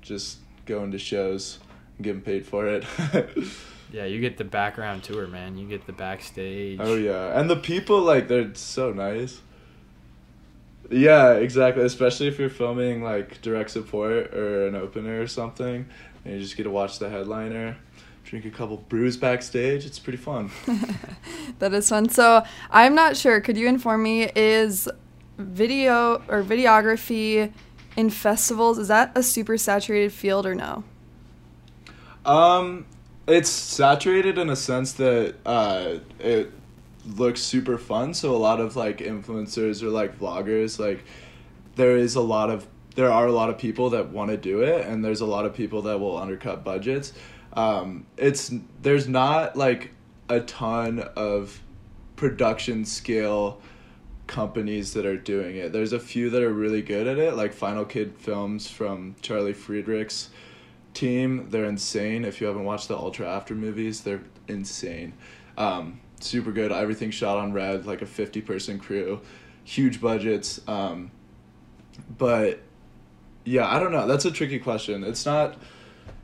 Just 0.00 0.38
going 0.66 0.90
to 0.90 0.98
shows 0.98 1.60
and 1.96 2.04
getting 2.04 2.20
paid 2.20 2.44
for 2.44 2.66
it. 2.66 2.84
yeah, 3.92 4.06
you 4.06 4.20
get 4.20 4.38
the 4.38 4.42
background 4.42 5.04
tour, 5.04 5.28
man. 5.28 5.56
You 5.56 5.68
get 5.68 5.86
the 5.86 5.92
backstage. 5.92 6.80
Oh 6.82 6.96
yeah, 6.96 7.38
and 7.38 7.48
the 7.48 7.54
people 7.54 8.00
like 8.00 8.26
they're 8.26 8.52
so 8.56 8.92
nice. 8.92 9.40
Yeah, 10.90 11.34
exactly. 11.34 11.84
Especially 11.84 12.26
if 12.26 12.40
you're 12.40 12.50
filming 12.50 13.04
like 13.04 13.40
direct 13.40 13.70
support 13.70 14.34
or 14.34 14.66
an 14.66 14.74
opener 14.74 15.22
or 15.22 15.28
something, 15.28 15.86
and 16.24 16.34
you 16.34 16.40
just 16.40 16.56
get 16.56 16.64
to 16.64 16.70
watch 16.70 16.98
the 16.98 17.08
headliner 17.08 17.76
drink 18.24 18.46
a 18.46 18.50
couple 18.50 18.78
brews 18.78 19.16
backstage. 19.16 19.84
It's 19.84 19.98
pretty 20.00 20.16
fun. 20.16 20.50
that 21.60 21.72
is 21.72 21.88
fun. 21.88 22.08
So 22.08 22.42
I'm 22.70 22.94
not 22.94 23.16
sure. 23.16 23.40
Could 23.40 23.56
you 23.56 23.68
inform 23.68 24.02
me? 24.02 24.30
Is 24.34 24.88
video 25.38 26.22
or 26.28 26.42
videography 26.42 27.52
in 27.96 28.10
festivals 28.10 28.78
is 28.78 28.88
that 28.88 29.12
a 29.14 29.22
super 29.22 29.56
saturated 29.56 30.12
field 30.12 30.46
or 30.46 30.54
no? 30.54 30.84
Um, 32.24 32.86
it's 33.26 33.50
saturated 33.50 34.38
in 34.38 34.50
a 34.50 34.56
sense 34.56 34.92
that 34.94 35.36
uh, 35.44 35.98
it 36.18 36.52
looks 37.06 37.40
super 37.40 37.78
fun. 37.78 38.14
So 38.14 38.34
a 38.34 38.38
lot 38.38 38.60
of 38.60 38.76
like 38.76 38.98
influencers 38.98 39.82
or 39.82 39.90
like 39.90 40.18
vloggers, 40.18 40.78
like 40.78 41.04
there 41.76 41.96
is 41.96 42.14
a 42.14 42.20
lot 42.20 42.50
of 42.50 42.66
there 42.94 43.10
are 43.10 43.26
a 43.26 43.32
lot 43.32 43.50
of 43.50 43.58
people 43.58 43.90
that 43.90 44.10
want 44.10 44.30
to 44.30 44.36
do 44.36 44.62
it, 44.62 44.86
and 44.86 45.04
there's 45.04 45.20
a 45.20 45.26
lot 45.26 45.44
of 45.44 45.54
people 45.54 45.82
that 45.82 45.98
will 45.98 46.16
undercut 46.16 46.64
budgets. 46.64 47.12
Um, 47.52 48.06
it's 48.16 48.52
there's 48.82 49.08
not 49.08 49.56
like 49.56 49.90
a 50.28 50.40
ton 50.40 51.00
of 51.16 51.60
production 52.16 52.84
scale 52.84 53.60
companies 54.26 54.94
that 54.94 55.06
are 55.06 55.16
doing 55.16 55.56
it. 55.56 55.72
There's 55.72 55.92
a 55.92 56.00
few 56.00 56.30
that 56.30 56.42
are 56.42 56.52
really 56.52 56.82
good 56.82 57.06
at 57.06 57.18
it, 57.18 57.34
like 57.34 57.52
Final 57.52 57.84
Kid 57.84 58.14
Films 58.18 58.68
from 58.68 59.16
Charlie 59.20 59.52
Friedrich's 59.52 60.30
team. 60.94 61.48
They're 61.50 61.64
insane. 61.64 62.24
If 62.24 62.40
you 62.40 62.46
haven't 62.46 62.64
watched 62.64 62.88
the 62.88 62.96
Ultra 62.96 63.28
After 63.28 63.54
movies, 63.54 64.00
they're 64.00 64.22
insane. 64.48 65.12
Um, 65.58 66.00
super 66.20 66.52
good. 66.52 66.72
Everything 66.72 67.10
shot 67.10 67.38
on 67.38 67.52
red, 67.52 67.86
like 67.86 68.02
a 68.02 68.06
50 68.06 68.40
person 68.42 68.78
crew, 68.78 69.20
huge 69.64 70.00
budgets. 70.00 70.60
Um, 70.66 71.10
but 72.16 72.60
yeah, 73.44 73.66
I 73.66 73.78
don't 73.78 73.92
know. 73.92 74.06
That's 74.06 74.24
a 74.24 74.30
tricky 74.30 74.58
question. 74.58 75.04
It's 75.04 75.26
not. 75.26 75.56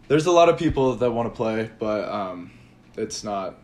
There's 0.09 0.27
a 0.27 0.33
lot 0.33 0.49
of 0.49 0.59
people 0.59 0.97
that 0.97 1.11
want 1.13 1.33
to 1.33 1.37
play, 1.37 1.71
but 1.79 2.09
um, 2.09 2.51
it's 2.97 3.23
not 3.23 3.59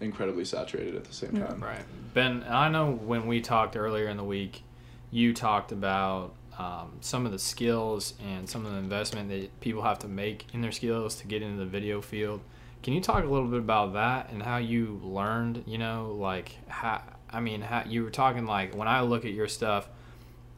incredibly 0.00 0.44
saturated 0.44 0.94
at 0.96 1.04
the 1.04 1.14
same 1.14 1.32
time. 1.32 1.62
Right. 1.62 1.84
Ben, 2.14 2.44
I 2.48 2.68
know 2.68 2.92
when 2.92 3.26
we 3.26 3.40
talked 3.40 3.76
earlier 3.76 4.08
in 4.08 4.16
the 4.16 4.24
week, 4.24 4.62
you 5.10 5.32
talked 5.32 5.72
about 5.72 6.34
um, 6.58 6.92
some 7.00 7.26
of 7.26 7.32
the 7.32 7.38
skills 7.38 8.14
and 8.24 8.48
some 8.48 8.64
of 8.64 8.72
the 8.72 8.78
investment 8.78 9.28
that 9.28 9.60
people 9.60 9.82
have 9.82 9.98
to 10.00 10.08
make 10.08 10.46
in 10.52 10.60
their 10.60 10.72
skills 10.72 11.16
to 11.16 11.26
get 11.26 11.42
into 11.42 11.58
the 11.58 11.66
video 11.66 12.00
field. 12.00 12.40
Can 12.82 12.94
you 12.94 13.00
talk 13.00 13.24
a 13.24 13.26
little 13.26 13.48
bit 13.48 13.58
about 13.58 13.94
that 13.94 14.30
and 14.30 14.42
how 14.42 14.58
you 14.58 15.00
learned, 15.02 15.64
you 15.66 15.78
know, 15.78 16.16
like 16.18 16.56
how 16.68 17.02
I 17.28 17.40
mean, 17.40 17.60
how 17.60 17.82
you 17.86 18.04
were 18.04 18.10
talking 18.10 18.46
like 18.46 18.74
when 18.74 18.88
I 18.88 19.00
look 19.00 19.24
at 19.24 19.32
your 19.32 19.48
stuff, 19.48 19.88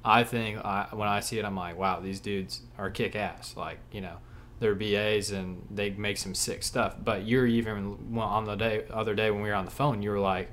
I 0.05 0.25
think 0.25 0.65
I, 0.65 0.89
when 0.93 1.09
I 1.09 1.21
see 1.21 1.39
it 1.39 1.45
I'm 1.45 1.57
like, 1.57 1.77
wow, 1.77 2.01
these 2.01 2.21
dudes 2.21 2.61
are 2.77 2.91
kick 2.91 3.17
ass. 3.17 3.55
Like, 3.57 3.79
you 3.91 4.01
know, 4.01 4.19
they're 4.61 4.75
BAs 4.75 5.31
and 5.31 5.67
they 5.71 5.91
make 5.91 6.19
some 6.19 6.35
sick 6.35 6.63
stuff. 6.63 6.97
But 7.03 7.27
you're 7.27 7.47
even 7.47 8.17
on 8.17 8.45
the 8.45 8.57
day 8.57 8.85
other 8.91 9.15
day 9.15 9.31
when 9.31 9.43
we 9.43 9.49
were 9.49 9.55
on 9.55 9.65
the 9.65 9.71
phone, 9.71 10.03
you 10.03 10.11
were 10.11 10.19
like, 10.19 10.51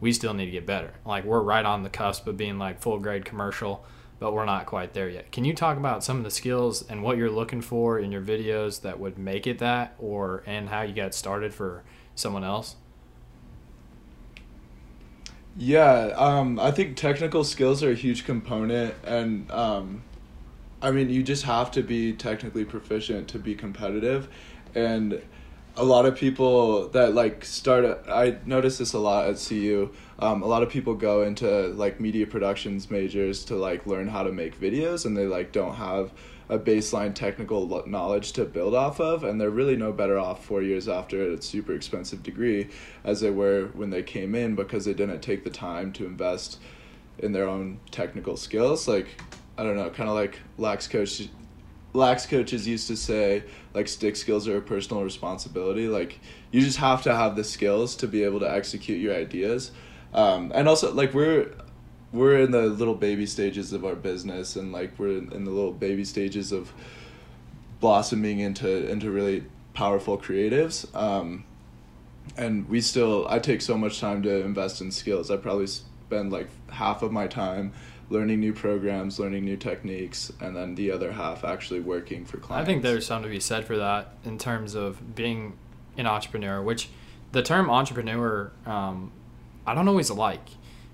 we 0.00 0.12
still 0.12 0.34
need 0.34 0.46
to 0.46 0.50
get 0.50 0.66
better. 0.66 0.94
Like 1.04 1.24
we're 1.24 1.40
right 1.40 1.64
on 1.64 1.82
the 1.82 1.90
cusp 1.90 2.26
of 2.26 2.36
being 2.36 2.58
like 2.58 2.80
full 2.80 2.98
grade 2.98 3.24
commercial, 3.24 3.84
but 4.18 4.32
we're 4.32 4.44
not 4.44 4.66
quite 4.66 4.94
there 4.94 5.08
yet. 5.08 5.32
Can 5.32 5.44
you 5.44 5.54
talk 5.54 5.76
about 5.76 6.04
some 6.04 6.18
of 6.18 6.24
the 6.24 6.30
skills 6.30 6.82
and 6.88 7.02
what 7.02 7.16
you're 7.16 7.30
looking 7.30 7.60
for 7.60 7.98
in 7.98 8.12
your 8.12 8.22
videos 8.22 8.80
that 8.82 8.98
would 8.98 9.18
make 9.18 9.46
it 9.46 9.58
that, 9.58 9.94
or 9.98 10.42
and 10.46 10.68
how 10.68 10.82
you 10.82 10.94
got 10.94 11.14
started 11.14 11.54
for 11.54 11.84
someone 12.14 12.44
else? 12.44 12.76
Yeah, 15.56 16.12
um, 16.16 16.58
I 16.58 16.72
think 16.72 16.96
technical 16.96 17.44
skills 17.44 17.82
are 17.82 17.92
a 17.92 17.94
huge 17.94 18.24
component, 18.24 18.94
and 19.04 19.48
um, 19.52 20.02
I 20.84 20.90
mean, 20.90 21.08
you 21.08 21.22
just 21.22 21.44
have 21.44 21.70
to 21.72 21.82
be 21.82 22.12
technically 22.12 22.66
proficient 22.66 23.26
to 23.28 23.38
be 23.38 23.54
competitive, 23.54 24.28
and 24.74 25.22
a 25.76 25.82
lot 25.82 26.04
of 26.04 26.14
people 26.14 26.88
that 26.90 27.14
like 27.14 27.42
start. 27.42 28.06
I 28.06 28.36
notice 28.44 28.76
this 28.76 28.92
a 28.92 28.98
lot 28.98 29.26
at 29.30 29.38
CU. 29.38 29.90
Um, 30.18 30.42
a 30.42 30.46
lot 30.46 30.62
of 30.62 30.68
people 30.68 30.94
go 30.94 31.22
into 31.22 31.68
like 31.68 32.00
media 32.00 32.26
productions 32.26 32.90
majors 32.90 33.46
to 33.46 33.56
like 33.56 33.86
learn 33.86 34.08
how 34.08 34.24
to 34.24 34.30
make 34.30 34.60
videos, 34.60 35.06
and 35.06 35.16
they 35.16 35.26
like 35.26 35.52
don't 35.52 35.74
have 35.74 36.12
a 36.50 36.58
baseline 36.58 37.14
technical 37.14 37.82
knowledge 37.88 38.32
to 38.32 38.44
build 38.44 38.74
off 38.74 39.00
of, 39.00 39.24
and 39.24 39.40
they're 39.40 39.48
really 39.48 39.76
no 39.76 39.90
better 39.90 40.18
off 40.18 40.44
four 40.44 40.60
years 40.60 40.86
after 40.86 41.32
a 41.32 41.40
super 41.40 41.72
expensive 41.72 42.22
degree 42.22 42.68
as 43.04 43.22
they 43.22 43.30
were 43.30 43.70
when 43.72 43.88
they 43.88 44.02
came 44.02 44.34
in 44.34 44.54
because 44.54 44.84
they 44.84 44.92
didn't 44.92 45.22
take 45.22 45.44
the 45.44 45.50
time 45.50 45.94
to 45.94 46.04
invest 46.04 46.58
in 47.20 47.32
their 47.32 47.48
own 47.48 47.80
technical 47.90 48.36
skills. 48.36 48.86
Like, 48.86 49.06
I 49.56 49.62
don't 49.62 49.76
know, 49.76 49.90
kind 49.90 50.08
of 50.08 50.14
like 50.14 50.40
lax 50.58 50.88
coach. 50.88 51.28
Lax 51.92 52.26
coaches 52.26 52.66
used 52.66 52.88
to 52.88 52.96
say, 52.96 53.44
like, 53.72 53.86
stick 53.86 54.16
skills 54.16 54.48
are 54.48 54.56
a 54.56 54.60
personal 54.60 55.04
responsibility. 55.04 55.86
Like, 55.86 56.18
you 56.50 56.60
just 56.60 56.78
have 56.78 57.04
to 57.04 57.14
have 57.14 57.36
the 57.36 57.44
skills 57.44 57.94
to 57.96 58.08
be 58.08 58.24
able 58.24 58.40
to 58.40 58.52
execute 58.52 59.00
your 59.00 59.14
ideas. 59.14 59.70
Um, 60.12 60.50
and 60.56 60.68
also, 60.68 60.92
like, 60.92 61.14
we're 61.14 61.52
we're 62.14 62.38
in 62.38 62.52
the 62.52 62.62
little 62.62 62.94
baby 62.94 63.26
stages 63.26 63.72
of 63.72 63.84
our 63.84 63.96
business 63.96 64.54
and 64.54 64.72
like 64.72 64.96
we're 64.98 65.18
in, 65.18 65.44
the 65.44 65.50
little 65.50 65.72
baby 65.72 66.04
stages 66.04 66.52
of 66.52 66.72
blossoming 67.80 68.38
into 68.38 68.88
into 68.88 69.10
really 69.10 69.44
powerful 69.74 70.16
creatives 70.16 70.86
um, 70.96 71.44
and 72.36 72.68
we 72.68 72.80
still 72.80 73.26
i 73.28 73.38
take 73.38 73.60
so 73.60 73.76
much 73.76 74.00
time 74.00 74.22
to 74.22 74.44
invest 74.44 74.80
in 74.80 74.92
skills 74.92 75.30
i 75.30 75.36
probably 75.36 75.66
spend 75.66 76.32
like 76.32 76.48
half 76.70 77.02
of 77.02 77.10
my 77.10 77.26
time 77.26 77.72
learning 78.10 78.40
new 78.40 78.52
programs 78.52 79.18
learning 79.18 79.44
new 79.44 79.56
techniques 79.56 80.32
and 80.40 80.56
then 80.56 80.74
the 80.74 80.90
other 80.90 81.12
half 81.12 81.44
actually 81.44 81.80
working 81.80 82.24
for 82.24 82.36
clients 82.38 82.62
i 82.62 82.70
think 82.70 82.82
there's 82.82 83.06
something 83.06 83.30
to 83.30 83.34
be 83.34 83.40
said 83.40 83.64
for 83.64 83.76
that 83.76 84.12
in 84.24 84.38
terms 84.38 84.74
of 84.74 85.14
being 85.14 85.56
an 85.96 86.06
entrepreneur 86.06 86.62
which 86.62 86.88
the 87.32 87.42
term 87.42 87.70
entrepreneur 87.70 88.52
um, 88.66 89.10
i 89.66 89.74
don't 89.74 89.88
always 89.88 90.10
like 90.10 90.48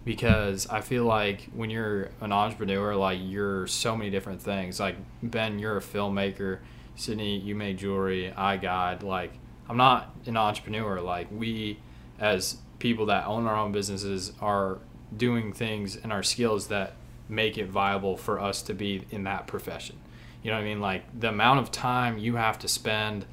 because 0.04 0.66
I 0.68 0.80
feel 0.80 1.04
like 1.04 1.48
when 1.54 1.70
you're 1.70 2.10
an 2.20 2.32
entrepreneur, 2.32 2.94
like 2.96 3.18
you're 3.22 3.66
so 3.66 3.96
many 3.96 4.10
different 4.10 4.40
things. 4.40 4.80
Like 4.80 4.96
Ben, 5.22 5.58
you're 5.58 5.76
a 5.76 5.80
filmmaker. 5.80 6.60
Sydney, 6.96 7.38
you 7.38 7.54
make 7.54 7.78
jewelry. 7.78 8.32
I 8.32 8.56
guide. 8.56 9.02
Like 9.02 9.32
I'm 9.68 9.76
not 9.76 10.14
an 10.26 10.36
entrepreneur. 10.36 11.00
Like 11.00 11.28
we, 11.30 11.78
as 12.18 12.58
people 12.78 13.06
that 13.06 13.26
own 13.26 13.46
our 13.46 13.56
own 13.56 13.72
businesses, 13.72 14.32
are 14.40 14.78
doing 15.16 15.52
things 15.52 15.96
and 15.96 16.12
our 16.12 16.22
skills 16.22 16.68
that 16.68 16.94
make 17.30 17.56
it 17.56 17.68
viable 17.68 18.16
for 18.16 18.40
us 18.40 18.60
to 18.62 18.74
be 18.74 19.02
in 19.10 19.24
that 19.24 19.46
profession. 19.46 19.96
You 20.42 20.50
know 20.50 20.56
what 20.56 20.64
I 20.64 20.68
mean? 20.68 20.80
Like 20.80 21.04
the 21.18 21.28
amount 21.28 21.60
of 21.60 21.70
time 21.70 22.18
you 22.18 22.36
have 22.36 22.58
to 22.60 22.68
spend 22.68 23.26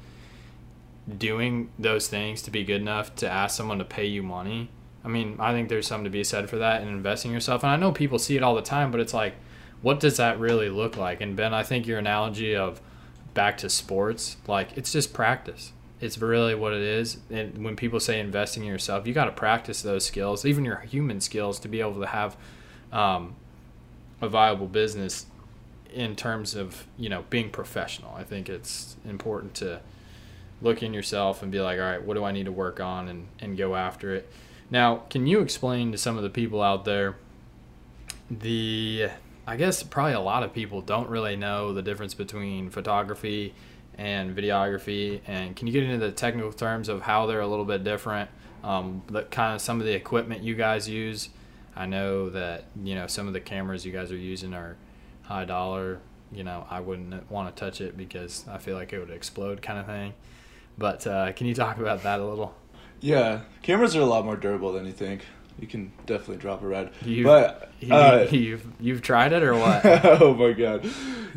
doing 1.16 1.70
those 1.78 2.08
things 2.08 2.42
to 2.42 2.50
be 2.50 2.64
good 2.64 2.80
enough 2.80 3.14
to 3.16 3.30
ask 3.30 3.56
someone 3.56 3.78
to 3.78 3.84
pay 3.84 4.06
you 4.06 4.22
money 4.22 4.70
I 5.04 5.08
mean, 5.08 5.36
I 5.38 5.52
think 5.52 5.68
there's 5.68 5.86
something 5.86 6.04
to 6.04 6.10
be 6.10 6.24
said 6.24 6.50
for 6.50 6.58
that 6.58 6.82
and 6.82 6.90
investing 6.90 7.32
yourself. 7.32 7.62
And 7.62 7.70
I 7.70 7.76
know 7.76 7.92
people 7.92 8.18
see 8.18 8.36
it 8.36 8.42
all 8.42 8.54
the 8.54 8.62
time, 8.62 8.90
but 8.90 9.00
it's 9.00 9.14
like, 9.14 9.34
what 9.80 10.00
does 10.00 10.16
that 10.16 10.38
really 10.38 10.68
look 10.68 10.96
like? 10.96 11.20
And 11.20 11.36
Ben, 11.36 11.54
I 11.54 11.62
think 11.62 11.86
your 11.86 11.98
analogy 11.98 12.54
of 12.54 12.80
back 13.32 13.56
to 13.58 13.70
sports, 13.70 14.36
like 14.46 14.76
it's 14.76 14.92
just 14.92 15.12
practice. 15.12 15.72
It's 16.00 16.18
really 16.18 16.54
what 16.54 16.72
it 16.72 16.82
is. 16.82 17.18
And 17.30 17.64
when 17.64 17.74
people 17.74 18.00
say 18.00 18.20
investing 18.20 18.64
in 18.64 18.68
yourself, 18.68 19.06
you 19.06 19.14
got 19.14 19.24
to 19.24 19.32
practice 19.32 19.82
those 19.82 20.04
skills, 20.04 20.44
even 20.44 20.64
your 20.64 20.80
human 20.80 21.20
skills, 21.20 21.58
to 21.60 21.68
be 21.68 21.80
able 21.80 22.00
to 22.00 22.06
have 22.06 22.36
um, 22.92 23.34
a 24.20 24.28
viable 24.28 24.66
business 24.66 25.26
in 25.92 26.14
terms 26.14 26.54
of 26.54 26.86
you 26.96 27.08
know 27.08 27.24
being 27.30 27.50
professional. 27.50 28.14
I 28.14 28.24
think 28.24 28.48
it's 28.48 28.96
important 29.04 29.54
to 29.56 29.80
look 30.60 30.82
in 30.82 30.92
yourself 30.92 31.42
and 31.42 31.52
be 31.52 31.60
like, 31.60 31.78
all 31.78 31.86
right, 31.86 32.02
what 32.02 32.14
do 32.14 32.24
I 32.24 32.32
need 32.32 32.46
to 32.46 32.52
work 32.52 32.80
on 32.80 33.08
and, 33.08 33.28
and 33.38 33.56
go 33.56 33.76
after 33.76 34.14
it. 34.14 34.28
Now, 34.70 35.02
can 35.08 35.26
you 35.26 35.40
explain 35.40 35.92
to 35.92 35.98
some 35.98 36.16
of 36.16 36.22
the 36.22 36.30
people 36.30 36.62
out 36.62 36.84
there 36.84 37.16
the 38.30 39.08
I 39.46 39.56
guess 39.56 39.82
probably 39.82 40.12
a 40.12 40.20
lot 40.20 40.42
of 40.42 40.52
people 40.52 40.82
don't 40.82 41.08
really 41.08 41.36
know 41.36 41.72
the 41.72 41.80
difference 41.80 42.12
between 42.12 42.68
photography 42.68 43.54
and 43.96 44.36
videography 44.36 45.20
and 45.26 45.56
can 45.56 45.66
you 45.66 45.72
get 45.72 45.82
into 45.84 45.98
the 45.98 46.12
technical 46.12 46.52
terms 46.52 46.90
of 46.90 47.02
how 47.02 47.24
they're 47.24 47.40
a 47.40 47.46
little 47.46 47.64
bit 47.64 47.82
different 47.82 48.28
um, 48.62 49.02
the 49.06 49.22
kind 49.22 49.54
of 49.54 49.62
some 49.62 49.80
of 49.80 49.86
the 49.86 49.94
equipment 49.94 50.42
you 50.42 50.54
guys 50.54 50.88
use 50.88 51.30
i 51.76 51.86
know 51.86 52.30
that 52.30 52.64
you 52.82 52.94
know 52.94 53.06
some 53.06 53.26
of 53.26 53.32
the 53.32 53.40
cameras 53.40 53.84
you 53.84 53.92
guys 53.92 54.10
are 54.10 54.16
using 54.16 54.54
are 54.54 54.76
high 55.22 55.44
dollar 55.44 56.00
you 56.32 56.44
know 56.44 56.66
i 56.70 56.80
wouldn't 56.80 57.30
want 57.30 57.54
to 57.54 57.60
touch 57.60 57.80
it 57.80 57.96
because 57.96 58.44
i 58.48 58.58
feel 58.58 58.76
like 58.76 58.92
it 58.92 58.98
would 58.98 59.10
explode 59.10 59.62
kind 59.62 59.78
of 59.78 59.86
thing 59.86 60.12
but 60.76 61.06
uh, 61.06 61.32
can 61.32 61.46
you 61.46 61.54
talk 61.54 61.78
about 61.78 62.02
that 62.02 62.20
a 62.20 62.24
little 62.24 62.54
yeah, 63.00 63.42
cameras 63.62 63.94
are 63.94 64.00
a 64.00 64.06
lot 64.06 64.24
more 64.24 64.36
durable 64.36 64.72
than 64.72 64.84
you 64.84 64.92
think. 64.92 65.24
You 65.58 65.66
can 65.66 65.92
definitely 66.06 66.36
drop 66.36 66.62
a 66.62 66.66
red. 66.66 66.90
You've, 67.04 67.26
but 67.26 67.72
you, 67.80 67.92
uh, 67.92 68.28
you've 68.30 68.66
you've 68.80 69.02
tried 69.02 69.32
it 69.32 69.42
or 69.42 69.54
what? 69.54 69.82
oh 70.04 70.34
my 70.34 70.52
god, 70.52 70.84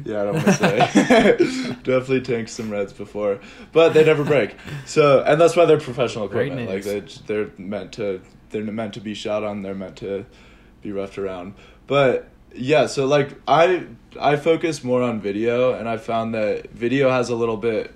yeah, 0.06 0.22
I 0.22 0.25
don't 0.25 0.34
want 0.36 0.46
to 0.46 0.54
say. 0.54 1.38
definitely 1.84 2.22
tanked 2.22 2.51
some 2.51 2.70
reds 2.70 2.94
before, 2.94 3.40
but 3.72 3.94
they 3.94 4.06
never 4.06 4.24
break. 4.24 4.56
So, 4.86 5.24
and 5.24 5.40
that's 5.42 5.56
why 5.56 5.66
they're 5.66 5.80
professional 5.80 6.25
equipment. 6.25 6.70
Like 6.70 6.84
they 6.84 7.01
they're 7.25 7.51
meant 7.58 7.94
to 7.94 8.22
they're 8.51 8.63
meant 8.63 8.94
to 8.96 9.01
be 9.01 9.13
shot 9.13 9.44
on. 9.44 9.62
They're 9.63 9.75
meant 9.75 9.98
to 9.98 10.25
be 10.82 10.92
roughed 10.92 11.18
around. 11.18 11.56
But 11.88 12.30
yeah, 12.54 12.86
so 12.86 13.06
like 13.06 13.30
I 13.48 13.88
I 14.20 14.36
focus 14.36 14.84
more 14.84 15.01
on 15.01 15.20
video, 15.20 15.74
and 15.74 15.90
I 15.90 15.98
found 15.98 16.36
that 16.36 16.70
video 16.72 17.10
has 17.10 17.30
a 17.30 17.36
little 17.36 17.58
bit 17.58 17.94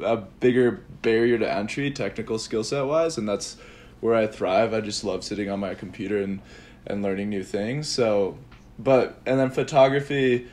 a 0.00 0.16
bigger 0.16 0.84
barrier 1.02 1.38
to 1.38 1.50
entry, 1.50 1.90
technical 1.90 2.38
skill 2.38 2.64
set 2.64 2.82
wise, 2.82 3.18
and 3.18 3.28
that's 3.28 3.56
where 4.02 4.14
I 4.14 4.26
thrive. 4.26 4.74
I 4.74 4.82
just 4.82 5.04
love 5.04 5.24
sitting 5.24 5.48
on 5.48 5.60
my 5.60 5.74
computer 5.74 6.20
and 6.20 6.42
and 6.86 7.02
learning 7.02 7.30
new 7.30 7.44
things. 7.44 7.88
So, 7.88 8.36
but 8.78 9.18
and 9.24 9.40
then 9.40 9.50
photography. 9.50 10.48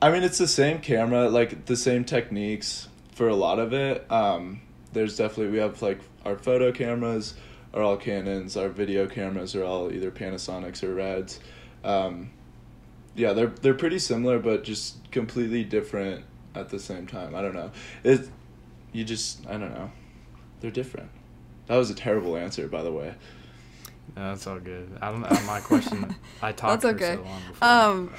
I 0.00 0.10
mean, 0.10 0.22
it's 0.22 0.38
the 0.38 0.46
same 0.46 0.78
camera, 0.78 1.28
like 1.28 1.66
the 1.66 1.76
same 1.76 2.04
techniques 2.04 2.88
for 3.14 3.28
a 3.28 3.34
lot 3.34 3.58
of 3.58 3.72
it. 3.72 4.10
Um, 4.10 4.60
there's 4.92 5.16
definitely 5.16 5.52
we 5.52 5.58
have 5.58 5.82
like 5.82 6.00
our 6.24 6.36
photo 6.36 6.70
cameras 6.70 7.34
are 7.72 7.82
all 7.82 7.96
Canons. 7.96 8.56
Our 8.56 8.68
video 8.68 9.06
cameras 9.06 9.54
are 9.54 9.64
all 9.64 9.92
either 9.92 10.10
Panasonics 10.10 10.82
or 10.82 10.94
Reds. 10.94 11.40
Um, 11.82 12.30
yeah, 13.14 13.32
they're 13.32 13.48
they're 13.48 13.74
pretty 13.74 13.98
similar, 13.98 14.38
but 14.38 14.64
just 14.64 15.10
completely 15.10 15.64
different 15.64 16.24
at 16.54 16.68
the 16.68 16.78
same 16.78 17.06
time. 17.06 17.34
I 17.34 17.40
don't 17.40 17.54
know. 17.54 17.70
It 18.04 18.28
you 18.92 19.04
just 19.04 19.46
I 19.46 19.52
don't 19.52 19.72
know. 19.72 19.90
They're 20.60 20.70
different. 20.70 21.10
That 21.70 21.76
was 21.76 21.88
a 21.88 21.94
terrible 21.94 22.36
answer, 22.36 22.66
by 22.66 22.82
the 22.82 22.90
way. 22.90 23.14
No, 24.16 24.30
that's 24.30 24.44
all 24.48 24.58
good. 24.58 24.98
I 25.00 25.12
don't 25.12 25.20
know 25.20 25.40
my 25.46 25.60
question. 25.60 26.16
I 26.42 26.50
talked 26.50 26.82
that's 26.82 26.96
okay. 26.96 27.14
for 27.14 27.22
so 27.62 27.68
long 27.68 28.10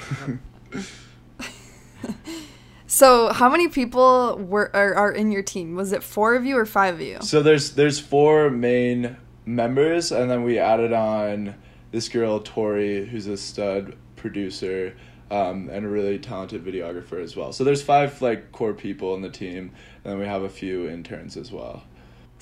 before. 0.69 0.79
Um. 0.79 2.31
so, 2.87 3.33
how 3.33 3.49
many 3.49 3.67
people 3.67 4.37
were 4.37 4.73
are, 4.73 4.95
are 4.95 5.11
in 5.11 5.33
your 5.33 5.43
team? 5.43 5.75
Was 5.75 5.91
it 5.91 6.01
four 6.01 6.33
of 6.35 6.45
you 6.45 6.57
or 6.57 6.65
five 6.65 6.93
of 6.93 7.01
you? 7.01 7.17
So 7.19 7.43
there's 7.43 7.73
there's 7.73 7.99
four 7.99 8.49
main 8.49 9.17
members, 9.45 10.13
and 10.13 10.31
then 10.31 10.43
we 10.43 10.57
added 10.57 10.93
on 10.93 11.55
this 11.91 12.07
girl 12.07 12.39
Tori, 12.39 13.05
who's 13.05 13.27
a 13.27 13.35
stud 13.35 13.97
producer 14.15 14.95
um, 15.29 15.69
and 15.69 15.85
a 15.85 15.89
really 15.89 16.19
talented 16.19 16.63
videographer 16.63 17.21
as 17.21 17.35
well. 17.35 17.51
So 17.51 17.65
there's 17.65 17.83
five 17.83 18.21
like 18.21 18.53
core 18.53 18.73
people 18.73 19.13
in 19.15 19.21
the 19.21 19.29
team, 19.29 19.73
and 20.05 20.13
then 20.13 20.19
we 20.19 20.25
have 20.25 20.43
a 20.43 20.49
few 20.49 20.87
interns 20.87 21.35
as 21.35 21.51
well. 21.51 21.83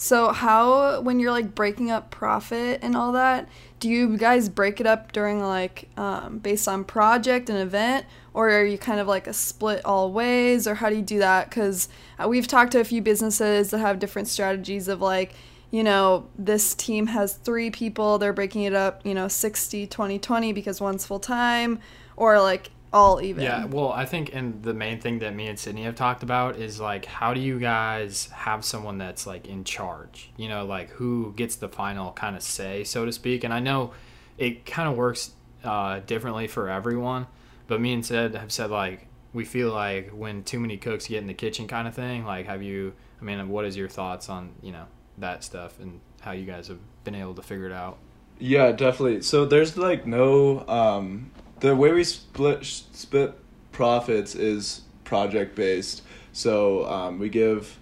So 0.02 0.32
how 0.32 1.02
when 1.02 1.20
you're 1.20 1.34
like 1.34 1.54
breaking 1.54 1.92
up 1.92 2.10
profit 2.10 2.80
and 2.82 2.96
all 2.96 3.12
that, 3.12 3.50
do 3.82 3.90
you 3.90 4.16
guys 4.16 4.48
break 4.48 4.80
it 4.80 4.88
up 4.88 5.12
during 5.12 5.44
like 5.44 5.90
um, 5.98 6.38
based 6.38 6.70
on 6.70 6.86
project 6.86 7.50
and 7.50 7.60
event, 7.60 8.06
or 8.34 8.50
are 8.50 8.64
you 8.64 8.78
kind 8.78 9.02
of 9.02 9.08
like 9.08 9.28
a 9.28 9.34
split 9.34 9.84
all 9.84 10.14
ways, 10.14 10.68
or 10.68 10.76
how 10.76 10.90
do 10.90 10.96
you 10.96 11.02
do 11.02 11.20
that? 11.20 11.50
Because 11.50 11.90
uh, 12.18 12.30
we've 12.30 12.48
talked 12.48 12.72
to 12.72 12.80
a 12.80 12.86
few 12.86 13.02
businesses 13.02 13.72
that 13.72 13.80
have 13.80 14.00
different 14.00 14.30
strategies 14.30 14.88
of 14.88 15.02
like, 15.02 15.34
you 15.70 15.84
know, 15.84 16.30
this 16.38 16.76
team 16.76 17.08
has 17.08 17.34
three 17.34 17.70
people, 17.70 18.18
they're 18.18 18.32
breaking 18.32 18.64
it 18.64 18.74
up, 18.74 19.06
you 19.06 19.14
know, 19.14 19.28
60, 19.28 19.86
20, 19.86 20.18
20 20.18 20.54
because 20.54 20.80
one's 20.80 21.06
full 21.06 21.20
time, 21.20 21.78
or 22.16 22.40
like 22.40 22.72
all 22.92 23.22
even. 23.22 23.44
Yeah, 23.44 23.66
well, 23.66 23.92
I 23.92 24.06
think, 24.06 24.34
and 24.34 24.64
the 24.64 24.74
main 24.74 25.00
thing 25.00 25.20
that 25.20 25.36
me 25.36 25.48
and 25.48 25.60
Sydney 25.60 25.84
have 25.84 25.96
talked 25.96 26.24
about 26.24 26.58
is 26.58 26.80
like, 26.80 27.06
how 27.06 27.34
do 27.34 27.40
you 27.40 27.60
guys 27.60 28.28
have 28.34 28.66
someone 28.66 28.98
that's 28.98 29.28
like 29.28 29.48
in 29.48 29.64
charge? 29.64 30.32
You 30.38 30.50
know, 30.50 30.66
like 30.66 30.90
who 30.92 31.34
gets 31.36 31.56
the 31.56 31.70
final 31.70 32.12
kind 32.12 32.36
of 32.36 32.42
say, 32.42 32.84
so 32.84 33.06
to 33.06 33.12
speak. 33.12 33.44
And 33.44 33.54
I 33.54 33.60
know 33.60 33.94
it 34.38 34.66
kind 34.66 34.90
of 34.90 34.98
works 34.98 35.32
uh, 35.64 36.00
differently 36.00 36.48
for 36.48 36.70
everyone, 36.70 37.28
but 37.68 37.80
me 37.80 37.94
and 37.94 38.06
Sid 38.06 38.36
have 38.36 38.52
said 38.52 38.72
like 38.72 39.08
we 39.34 39.46
feel 39.46 39.72
like 39.72 40.10
when 40.10 40.44
too 40.44 40.60
many 40.60 40.78
cooks 40.78 41.08
get 41.08 41.20
in 41.20 41.28
the 41.28 41.34
kitchen, 41.34 41.68
kind 41.68 41.88
of 41.88 41.94
thing. 41.94 42.26
Like, 42.26 42.48
have 42.48 42.64
you? 42.64 42.94
I 43.22 43.26
mean, 43.26 43.50
what 43.50 43.66
is 43.66 43.78
your 43.78 43.90
thoughts 43.90 44.30
on 44.30 44.52
you 44.62 44.72
know 44.72 44.86
that 45.18 45.44
stuff 45.44 45.80
and 45.80 46.00
how 46.22 46.32
you 46.32 46.46
guys 46.46 46.68
have 46.68 46.80
been 47.04 47.16
able 47.16 47.36
to 47.36 47.42
figure 47.42 47.68
it 47.68 47.72
out? 47.72 47.98
Yeah, 48.40 48.72
definitely. 48.72 49.22
So 49.22 49.46
there's 49.46 49.78
like 49.78 50.08
no 50.08 50.68
um 50.68 51.32
the 51.60 51.76
way 51.76 51.92
we 51.92 52.04
split 52.04 52.66
split 52.66 53.34
profits 53.72 54.36
is 54.36 54.82
project 55.04 55.56
based. 55.56 56.02
So 56.32 56.88
um, 56.90 57.20
we 57.20 57.30
give 57.30 57.80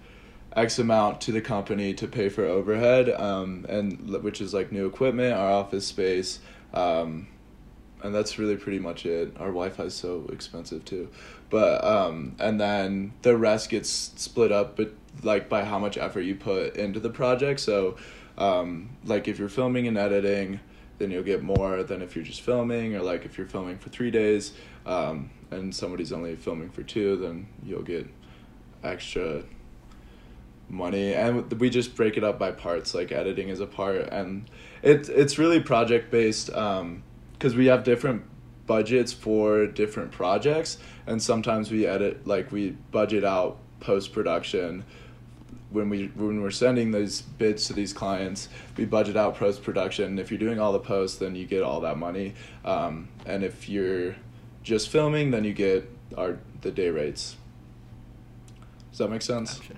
X 0.55 0.79
amount 0.79 1.22
to 1.22 1.31
the 1.31 1.41
company 1.41 1.93
to 1.93 2.07
pay 2.07 2.29
for 2.29 2.46
overhead, 2.46 3.10
um, 3.10 3.65
and 3.69 4.10
which 4.24 4.41
is 4.41 4.53
like 4.53 4.72
new 4.72 4.86
equipment, 4.86 5.34
our 5.34 5.51
office 5.51 5.86
space, 5.86 6.39
um, 6.74 7.27
and 8.03 8.13
that's 8.15 8.39
really 8.39 8.55
pretty 8.55 8.79
much 8.79 9.05
it. 9.05 9.36
Our 9.39 9.48
Wi-Fi 9.48 9.84
is 9.84 9.93
so 9.93 10.27
expensive 10.31 10.84
too, 10.86 11.10
but 11.50 11.84
um, 11.84 12.36
and 12.39 12.60
then 12.60 13.13
the 13.22 13.38
rest 13.38 13.69
gets 13.69 13.89
split 13.89 14.51
up, 14.51 14.75
but 14.75 14.93
like 15.24 15.50
by 15.50 15.63
how 15.63 15.77
much 15.79 15.98
effort 15.98 16.22
you 16.22 16.36
put 16.36 16.75
into 16.75 17.00
the 17.00 17.10
project. 17.10 17.60
So, 17.60 17.98
um, 18.38 18.89
like 19.05 19.27
if 19.27 19.38
you're 19.38 19.50
filming 19.50 19.88
and 19.88 19.98
editing 19.98 20.60
then 20.97 21.11
you'll 21.11 21.23
get 21.23 21.43
more 21.43 21.83
than 21.83 22.01
if 22.01 22.15
you're 22.15 22.25
just 22.25 22.41
filming 22.41 22.95
or 22.95 23.01
like 23.01 23.25
if 23.25 23.37
you're 23.37 23.47
filming 23.47 23.77
for 23.77 23.89
three 23.89 24.11
days 24.11 24.53
um, 24.85 25.29
and 25.51 25.75
somebody's 25.75 26.11
only 26.11 26.35
filming 26.35 26.69
for 26.69 26.83
two 26.83 27.15
then 27.17 27.47
you'll 27.63 27.81
get 27.81 28.07
extra 28.83 29.43
money. 30.69 31.13
And 31.13 31.51
we 31.53 31.69
just 31.69 31.95
break 31.95 32.17
it 32.17 32.23
up 32.23 32.39
by 32.39 32.51
parts 32.51 32.93
like 32.93 33.11
editing 33.11 33.49
is 33.49 33.59
a 33.59 33.67
part 33.67 34.09
and 34.11 34.49
it, 34.81 35.09
it's 35.09 35.37
really 35.37 35.59
project 35.59 36.11
based 36.11 36.47
because 36.47 36.81
um, 36.81 37.57
we 37.57 37.67
have 37.67 37.83
different 37.83 38.23
budgets 38.65 39.13
for 39.13 39.65
different 39.65 40.11
projects 40.11 40.77
and 41.05 41.21
sometimes 41.21 41.71
we 41.71 41.85
edit 41.85 42.27
like 42.27 42.51
we 42.51 42.71
budget 42.91 43.23
out 43.23 43.59
post 43.79 44.11
production 44.11 44.83
when 45.69 45.89
we 45.89 46.07
when 46.15 46.41
we're 46.41 46.51
sending 46.51 46.91
these 46.91 47.21
bids 47.21 47.65
to 47.67 47.74
these 47.74 47.93
clients, 47.93 48.50
we 48.77 48.86
budget 48.86 49.17
out 49.17 49.36
post 49.36 49.63
production. 49.63 50.19
If 50.19 50.31
you're 50.31 50.39
doing 50.39 50.59
all 50.59 50.71
the 50.71 50.79
posts, 50.79 51.17
then 51.17 51.36
you 51.36 51.45
get 51.45 51.63
all 51.63 51.81
that 51.81 51.97
money. 51.97 52.33
Um, 52.63 53.09
and 53.25 53.43
if 53.43 53.67
you're 53.67 54.15
just 54.63 54.89
filming, 54.89 55.31
then 55.31 55.43
you 55.43 55.53
get 55.53 55.89
our 56.17 56.38
the 56.62 56.71
day 56.71 56.89
rates. 56.89 57.36
Does 58.91 59.00
that 59.00 59.09
make 59.09 59.21
sense? 59.21 59.59
Gotcha. 59.59 59.74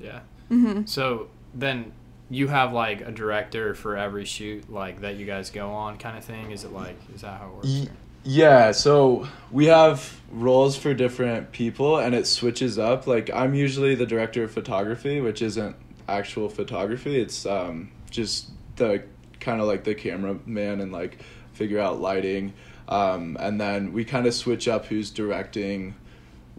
Yeah. 0.00 0.20
Mm-hmm. 0.50 0.84
So 0.84 1.28
then 1.54 1.92
you 2.28 2.48
have 2.48 2.72
like 2.72 3.00
a 3.00 3.10
director 3.10 3.74
for 3.74 3.96
every 3.96 4.24
shoot 4.24 4.70
like 4.70 5.00
that 5.00 5.16
you 5.16 5.26
guys 5.26 5.50
go 5.50 5.70
on 5.70 5.96
kind 5.96 6.18
of 6.18 6.24
thing 6.24 6.50
is 6.50 6.64
it 6.64 6.72
like 6.72 6.96
is 7.14 7.20
that 7.20 7.40
how 7.40 7.46
it 7.46 7.54
works 7.54 7.86
yeah, 8.26 8.72
so 8.72 9.28
we 9.52 9.66
have 9.66 10.20
roles 10.32 10.76
for 10.76 10.92
different 10.92 11.52
people 11.52 11.98
and 11.98 12.12
it 12.12 12.26
switches 12.26 12.76
up. 12.76 13.06
Like 13.06 13.30
I'm 13.32 13.54
usually 13.54 13.94
the 13.94 14.04
director 14.04 14.42
of 14.42 14.50
photography, 14.50 15.20
which 15.20 15.42
isn't 15.42 15.76
actual 16.08 16.48
photography. 16.48 17.20
It's 17.20 17.46
um, 17.46 17.92
just 18.10 18.50
the 18.74 19.04
kind 19.38 19.60
of 19.60 19.68
like 19.68 19.84
the 19.84 19.94
cameraman 19.94 20.80
and 20.80 20.90
like 20.90 21.22
figure 21.52 21.78
out 21.78 22.00
lighting. 22.00 22.52
Um, 22.88 23.36
and 23.38 23.60
then 23.60 23.92
we 23.92 24.04
kind 24.04 24.26
of 24.26 24.34
switch 24.34 24.66
up 24.66 24.86
who's 24.86 25.10
directing 25.10 25.94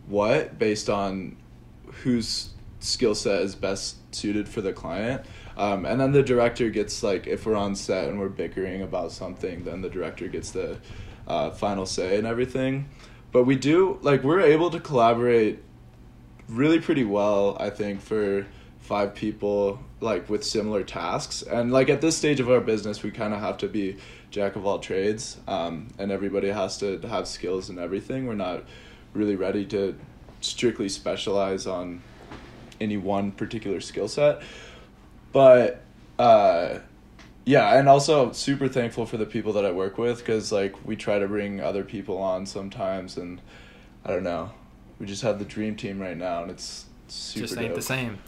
what 0.08 0.58
based 0.58 0.90
on 0.90 1.36
whose 2.04 2.52
skill 2.80 3.14
set 3.14 3.42
is 3.42 3.56
best 3.56 3.98
suited 4.16 4.48
for 4.48 4.62
the 4.62 4.72
client. 4.72 5.26
Um, 5.58 5.86
and 5.86 6.00
then 6.00 6.14
the 6.14 6.24
director 6.24 6.70
gets 6.70 7.04
like 7.04 7.28
if 7.28 7.46
we're 7.46 7.56
on 7.56 7.76
set 7.76 8.08
and 8.08 8.22
we're 8.22 8.30
bickering 8.30 8.84
about 8.84 9.12
something, 9.12 9.66
then 9.66 9.82
the 9.82 9.90
director 9.90 10.30
gets 10.30 10.52
the 10.52 10.78
uh, 11.28 11.52
final 11.52 11.86
say 11.86 12.18
and 12.18 12.26
everything. 12.26 12.90
But 13.32 13.44
we 13.44 13.56
do 13.56 14.00
like 14.02 14.24
we're 14.24 14.42
able 14.42 14.70
to 14.72 14.80
collaborate 14.80 15.64
really 16.48 16.80
pretty 16.80 17.04
well. 17.04 17.58
I 17.60 17.70
think 17.70 18.02
for 18.02 18.46
five 18.88 19.14
people 19.14 19.80
like 20.00 20.30
with 20.30 20.46
similar 20.46 20.82
tasks 20.82 21.42
and 21.42 21.74
like 21.74 21.90
at 21.90 22.00
this 22.00 22.16
stage 22.16 22.40
of 22.40 22.50
our 22.50 22.62
business 22.62 23.04
we 23.04 23.12
kind 23.12 23.34
of 23.34 23.40
have 23.42 23.58
to 23.58 23.68
be 23.68 23.98
jack 24.30 24.56
of 24.56 24.66
all 24.66 24.80
trades 24.80 25.38
um, 25.48 25.90
and 25.98 26.10
everybody 26.10 26.48
has 26.48 26.78
to 26.78 26.98
have 27.00 27.28
skills 27.28 27.70
and 27.70 27.80
everything 27.80 28.26
we're 28.26 28.34
not 28.34 28.64
really 29.14 29.36
ready 29.36 29.66
to 29.66 29.94
strictly 30.40 30.88
specialize 30.88 31.68
on 31.68 32.02
any 32.80 32.96
one 32.96 33.30
particular 33.30 33.82
skill 33.82 34.08
set 34.08 34.42
but 35.34 35.82
uh, 36.18 36.80
yeah 37.48 37.80
and 37.80 37.88
also 37.88 38.32
super 38.34 38.68
thankful 38.68 39.06
for 39.06 39.16
the 39.16 39.26
people 39.26 39.54
that 39.54 39.66
i 39.66 39.72
work 39.72 39.98
with 39.98 40.20
because 40.20 40.52
like 40.52 40.76
we 40.86 40.96
try 40.96 41.18
to 41.18 41.28
bring 41.28 41.62
other 41.62 41.84
people 41.84 42.18
on 42.18 42.46
sometimes 42.46 43.16
and 43.18 43.42
i 44.06 44.10
don't 44.10 44.24
know. 44.24 44.52
We 45.00 45.06
just 45.06 45.22
have 45.22 45.40
the 45.40 45.46
dream 45.46 45.76
team 45.76 46.00
right 46.00 46.18
now 46.18 46.42
and 46.42 46.52
it's 46.52 46.86
super 47.08 47.48
just 47.48 47.58
ain't 47.58 47.70
dope. 47.70 47.76
the 47.76 47.82
same. 47.82 48.20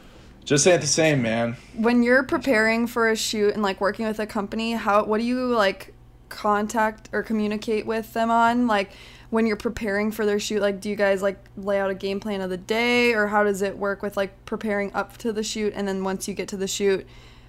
Just 0.45 0.67
ain't 0.67 0.81
the 0.81 0.87
same 0.87 1.21
man. 1.21 1.57
When 1.75 2.01
you're 2.01 2.23
preparing 2.23 2.87
for 2.87 3.09
a 3.09 3.15
shoot 3.15 3.53
and 3.53 3.61
like 3.61 3.81
working 3.81 4.05
with 4.05 4.19
a 4.19 4.27
company 4.27 4.73
how 4.73 5.03
what 5.03 5.17
do 5.17 5.23
you 5.23 5.47
like 5.47 5.93
contact 6.29 7.09
or 7.11 7.23
communicate 7.23 7.85
with 7.85 8.13
them 8.13 8.29
on? 8.31 8.67
Like 8.67 8.91
when 9.31 9.45
you're 9.45 9.57
preparing 9.57 10.11
for 10.11 10.25
their 10.25 10.39
shoot 10.39 10.61
like 10.61 10.79
do 10.79 10.89
you 10.89 10.95
guys 10.95 11.21
like 11.21 11.43
lay 11.57 11.79
out 11.79 11.89
a 11.89 11.95
game 11.95 12.19
plan 12.19 12.41
of 12.41 12.49
the 12.49 12.57
day 12.57 13.13
or 13.13 13.27
how 13.27 13.43
does 13.43 13.61
it 13.61 13.77
work 13.77 14.01
with 14.01 14.15
like 14.15 14.45
preparing 14.45 14.93
up 14.93 15.17
to 15.17 15.33
the 15.33 15.43
shoot? 15.43 15.73
And 15.75 15.87
then 15.87 16.03
once 16.03 16.27
you 16.27 16.33
get 16.33 16.47
to 16.49 16.57
the 16.57 16.67
shoot 16.67 17.05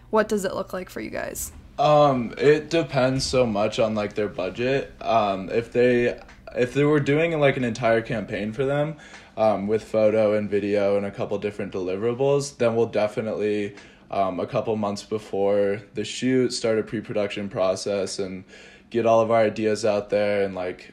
what 0.08 0.28
does 0.28 0.44
it 0.44 0.54
look 0.54 0.72
like 0.72 0.90
for 0.90 1.00
you 1.00 1.10
guys 1.10 1.52
um, 1.80 2.34
it 2.36 2.68
depends 2.68 3.24
so 3.24 3.46
much 3.46 3.78
on 3.78 3.94
like 3.94 4.14
their 4.14 4.28
budget. 4.28 4.92
Um, 5.00 5.48
if 5.50 5.72
they 5.72 6.20
if 6.54 6.74
they 6.74 6.84
were 6.84 7.00
doing 7.00 7.38
like 7.40 7.56
an 7.56 7.64
entire 7.64 8.02
campaign 8.02 8.52
for 8.52 8.64
them, 8.64 8.96
um, 9.36 9.66
with 9.66 9.82
photo 9.82 10.36
and 10.36 10.50
video 10.50 10.96
and 10.98 11.06
a 11.06 11.10
couple 11.10 11.38
different 11.38 11.72
deliverables, 11.72 12.58
then 12.58 12.76
we'll 12.76 12.86
definitely 12.86 13.74
um, 14.10 14.40
a 14.40 14.46
couple 14.46 14.76
months 14.76 15.02
before 15.02 15.80
the 15.94 16.04
shoot 16.04 16.52
start 16.52 16.78
a 16.78 16.82
pre-production 16.82 17.48
process 17.48 18.18
and 18.18 18.44
get 18.90 19.06
all 19.06 19.20
of 19.20 19.30
our 19.30 19.40
ideas 19.40 19.84
out 19.84 20.10
there 20.10 20.42
and 20.42 20.54
like 20.54 20.92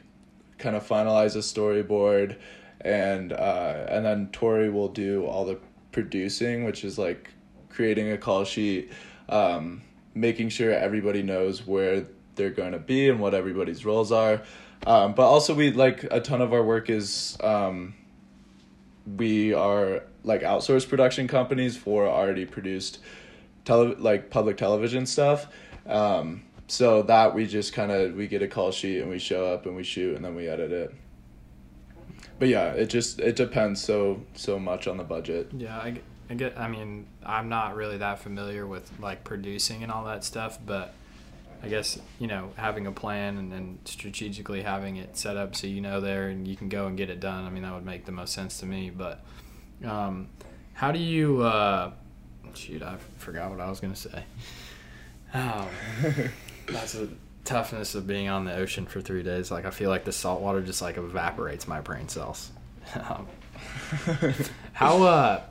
kind 0.56 0.74
of 0.74 0.86
finalize 0.86 1.36
a 1.36 1.40
storyboard 1.40 2.36
and 2.80 3.32
uh, 3.32 3.86
and 3.88 4.06
then 4.06 4.28
Tori 4.32 4.70
will 4.70 4.88
do 4.88 5.26
all 5.26 5.44
the 5.44 5.58
producing, 5.92 6.64
which 6.64 6.84
is 6.84 6.98
like 6.98 7.30
creating 7.68 8.10
a 8.12 8.16
call 8.16 8.44
sheet. 8.44 8.90
Um, 9.28 9.82
making 10.20 10.48
sure 10.48 10.72
everybody 10.72 11.22
knows 11.22 11.66
where 11.66 12.06
they're 12.34 12.50
going 12.50 12.72
to 12.72 12.78
be 12.78 13.08
and 13.08 13.20
what 13.20 13.34
everybody's 13.34 13.84
roles 13.84 14.12
are. 14.12 14.42
Um, 14.86 15.14
but 15.14 15.26
also, 15.26 15.54
we 15.54 15.70
like 15.72 16.04
a 16.10 16.20
ton 16.20 16.40
of 16.40 16.52
our 16.52 16.62
work 16.62 16.88
is 16.88 17.36
um, 17.42 17.94
we 19.16 19.52
are 19.54 20.02
like 20.24 20.42
outsourced 20.42 20.88
production 20.88 21.26
companies 21.26 21.76
for 21.76 22.06
already 22.06 22.44
produced 22.44 23.00
tele 23.64 23.94
like 23.98 24.30
public 24.30 24.56
television 24.56 25.06
stuff. 25.06 25.48
Um, 25.86 26.42
so 26.68 27.02
that 27.02 27.34
we 27.34 27.46
just 27.46 27.72
kind 27.72 27.90
of 27.90 28.14
we 28.14 28.28
get 28.28 28.42
a 28.42 28.48
call 28.48 28.70
sheet 28.70 29.00
and 29.00 29.10
we 29.10 29.18
show 29.18 29.46
up 29.46 29.66
and 29.66 29.74
we 29.74 29.82
shoot 29.82 30.14
and 30.16 30.24
then 30.24 30.34
we 30.34 30.48
edit 30.48 30.70
it. 30.70 30.94
But 32.38 32.48
yeah, 32.48 32.70
it 32.70 32.86
just 32.86 33.20
it 33.20 33.36
depends 33.36 33.82
so 33.82 34.22
so 34.34 34.58
much 34.58 34.86
on 34.86 34.96
the 34.96 35.04
budget. 35.04 35.50
Yeah, 35.52 35.76
I, 35.76 36.00
I 36.30 36.34
get. 36.34 36.58
I 36.58 36.68
mean, 36.68 37.06
I'm 37.24 37.48
not 37.48 37.74
really 37.74 37.98
that 37.98 38.20
familiar 38.20 38.66
with 38.66 38.90
like 39.00 39.24
producing 39.24 39.82
and 39.82 39.90
all 39.90 40.04
that 40.04 40.22
stuff, 40.22 40.58
but 40.64 40.94
I 41.62 41.68
guess 41.68 41.98
you 42.18 42.28
know 42.28 42.50
having 42.56 42.86
a 42.86 42.92
plan 42.92 43.38
and 43.38 43.50
then 43.50 43.80
strategically 43.84 44.62
having 44.62 44.96
it 44.96 45.16
set 45.16 45.36
up 45.36 45.56
so 45.56 45.66
you 45.66 45.80
know 45.80 46.00
there 46.00 46.28
and 46.28 46.46
you 46.46 46.56
can 46.56 46.68
go 46.68 46.86
and 46.86 46.96
get 46.96 47.10
it 47.10 47.18
done. 47.18 47.44
I 47.44 47.50
mean, 47.50 47.64
that 47.64 47.74
would 47.74 47.84
make 47.84 48.04
the 48.04 48.12
most 48.12 48.32
sense 48.32 48.60
to 48.60 48.66
me. 48.66 48.90
But 48.90 49.24
um, 49.84 50.28
how 50.74 50.92
do 50.92 51.00
you? 51.00 51.42
Uh, 51.42 51.90
shoot, 52.54 52.82
I 52.82 52.98
forgot 53.16 53.50
what 53.50 53.60
I 53.60 53.68
was 53.68 53.80
gonna 53.80 53.96
say. 53.96 54.24
Oh, 55.34 55.68
that's 56.68 56.92
the 56.92 57.08
toughness 57.48 57.94
of 57.94 58.06
being 58.06 58.28
on 58.28 58.44
the 58.44 58.54
ocean 58.54 58.84
for 58.84 59.00
three 59.00 59.22
days. 59.22 59.50
Like 59.50 59.64
I 59.64 59.70
feel 59.70 59.88
like 59.88 60.04
the 60.04 60.12
salt 60.12 60.42
water 60.42 60.60
just 60.60 60.82
like 60.82 60.98
evaporates 60.98 61.66
my 61.66 61.80
brain 61.80 62.08
cells. 62.08 62.50
how 64.72 65.02
uh 65.02 65.42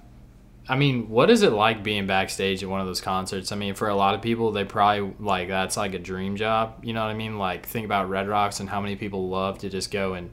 I 0.69 0.75
mean, 0.75 1.10
what 1.10 1.29
is 1.29 1.43
it 1.43 1.53
like 1.53 1.81
being 1.81 2.07
backstage 2.07 2.62
at 2.62 2.69
one 2.69 2.81
of 2.81 2.88
those 2.88 2.99
concerts? 2.99 3.53
I 3.53 3.55
mean, 3.55 3.73
for 3.73 3.88
a 3.88 3.95
lot 3.95 4.15
of 4.15 4.21
people, 4.21 4.51
they 4.51 4.65
probably 4.65 5.13
like 5.19 5.47
that's 5.47 5.77
like 5.77 5.93
a 5.93 5.99
dream 5.99 6.36
job. 6.36 6.83
You 6.83 6.93
know 6.93 7.01
what 7.01 7.10
I 7.10 7.13
mean? 7.13 7.39
Like 7.39 7.65
think 7.65 7.86
about 7.86 8.10
Red 8.10 8.27
Rocks 8.27 8.60
and 8.60 8.69
how 8.69 8.81
many 8.81 8.95
people 8.95 9.29
love 9.29 9.60
to 9.60 9.69
just 9.69 9.91
go 9.91 10.13
and 10.13 10.29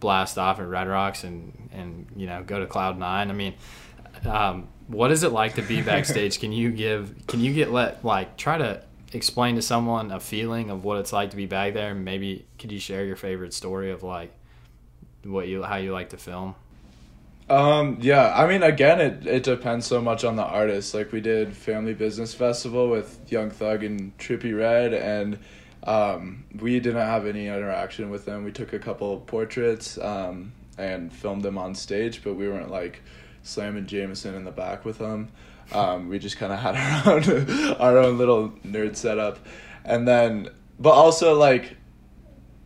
blast 0.00 0.38
off 0.38 0.58
at 0.58 0.66
Red 0.66 0.88
Rocks 0.88 1.22
and 1.22 1.68
and 1.72 2.06
you 2.16 2.26
know 2.26 2.42
go 2.42 2.58
to 2.58 2.66
Cloud 2.66 2.98
Nine. 2.98 3.30
I 3.30 3.34
mean, 3.34 3.54
um, 4.24 4.68
what 4.88 5.12
is 5.12 5.22
it 5.22 5.32
like 5.32 5.54
to 5.54 5.62
be 5.62 5.82
backstage? 5.92 6.40
can 6.40 6.50
you 6.50 6.70
give? 6.70 7.26
Can 7.26 7.40
you 7.40 7.52
get 7.52 7.70
let 7.70 8.04
like 8.04 8.36
try 8.36 8.58
to 8.58 8.82
explain 9.14 9.54
to 9.54 9.62
someone 9.62 10.10
a 10.10 10.20
feeling 10.20 10.70
of 10.70 10.84
what 10.84 10.98
it's 10.98 11.12
like 11.12 11.30
to 11.30 11.36
be 11.36 11.46
back 11.46 11.74
there? 11.74 11.94
Maybe 11.94 12.46
could 12.58 12.72
you 12.72 12.80
share 12.80 13.04
your 13.04 13.16
favorite 13.16 13.54
story 13.54 13.90
of 13.90 14.02
like 14.02 14.32
what 15.24 15.48
you 15.48 15.62
how 15.62 15.76
you 15.76 15.92
like 15.92 16.10
to 16.10 16.16
film? 16.16 16.54
Um, 17.48 17.98
yeah, 18.00 18.32
I 18.34 18.46
mean, 18.46 18.62
again, 18.62 19.00
it, 19.00 19.26
it 19.26 19.42
depends 19.42 19.86
so 19.86 20.00
much 20.00 20.24
on 20.24 20.36
the 20.36 20.42
artist. 20.42 20.94
Like, 20.94 21.12
we 21.12 21.20
did 21.20 21.54
Family 21.54 21.92
Business 21.92 22.32
Festival 22.32 22.88
with 22.88 23.20
Young 23.30 23.50
Thug 23.50 23.84
and 23.84 24.16
Trippie 24.16 24.56
Redd, 24.56 24.94
and 24.94 25.38
um, 25.82 26.44
we 26.58 26.80
didn't 26.80 27.06
have 27.06 27.26
any 27.26 27.48
interaction 27.48 28.08
with 28.08 28.24
them. 28.24 28.44
We 28.44 28.52
took 28.52 28.72
a 28.72 28.78
couple 28.78 29.20
portraits 29.20 29.98
um, 29.98 30.52
and 30.78 31.12
filmed 31.12 31.42
them 31.42 31.58
on 31.58 31.74
stage, 31.74 32.24
but 32.24 32.32
we 32.32 32.48
weren't 32.48 32.70
like 32.70 33.02
slamming 33.42 33.86
Jameson 33.86 34.34
in 34.34 34.44
the 34.44 34.50
back 34.50 34.86
with 34.86 34.96
them. 34.96 35.30
Um, 35.72 36.08
we 36.08 36.18
just 36.18 36.36
kind 36.36 36.52
of 36.52 36.58
had 36.58 36.76
our 36.76 37.12
own, 37.14 37.76
our 37.80 37.98
own 37.98 38.18
little 38.18 38.50
nerd 38.66 38.96
setup. 38.96 39.38
And 39.84 40.06
then, 40.06 40.48
but 40.78 40.92
also, 40.92 41.34
like, 41.34 41.76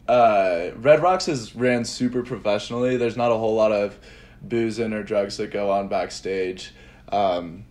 uh, 0.09 0.71
Red 0.77 1.03
Rocks 1.03 1.29
is 1.29 1.55
ran 1.55 1.85
super 1.85 2.23
professionally. 2.23 2.97
There's 2.97 3.17
not 3.17 3.31
a 3.31 3.37
whole 3.37 3.55
lot 3.55 3.73
of 3.73 3.99
boozing 4.41 4.93
or 4.93 5.03
drugs 5.03 5.37
that 5.37 5.51
go 5.51 5.71
on 5.71 5.89
backstage. 5.89 6.73
Um, 7.11 7.65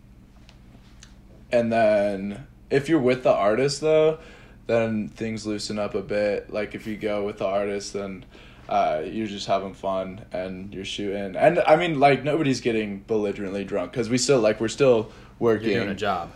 and 1.52 1.72
then 1.72 2.48
if 2.70 2.90
you're 2.90 3.00
with 3.00 3.24
the 3.24 3.34
artist 3.34 3.82
though, 3.82 4.20
then 4.68 5.08
things 5.08 5.48
loosen 5.48 5.80
up 5.80 5.96
a 5.96 6.02
bit. 6.02 6.52
Like 6.52 6.76
if 6.76 6.86
you 6.86 6.98
go 6.98 7.24
with 7.24 7.38
the 7.38 7.46
artist, 7.46 7.94
then 7.94 8.26
uh, 8.70 9.02
you're 9.06 9.28
just 9.28 9.48
having 9.48 9.74
fun 9.74 10.26
and 10.32 10.74
you're 10.74 10.86
shooting. 10.86 11.36
And 11.36 11.60
I 11.60 11.76
mean, 11.76 12.00
like 12.00 12.24
nobody's 12.24 12.62
getting 12.62 13.00
belligerently 13.00 13.64
drunk 13.64 13.92
because 13.92 14.10
we 14.10 14.18
still 14.18 14.40
like 14.40 14.60
we're 14.60 14.68
still 14.68 15.12
working. 15.40 15.70
You're 15.70 15.80
doing 15.82 15.92
a 15.92 15.96
job. 15.96 16.32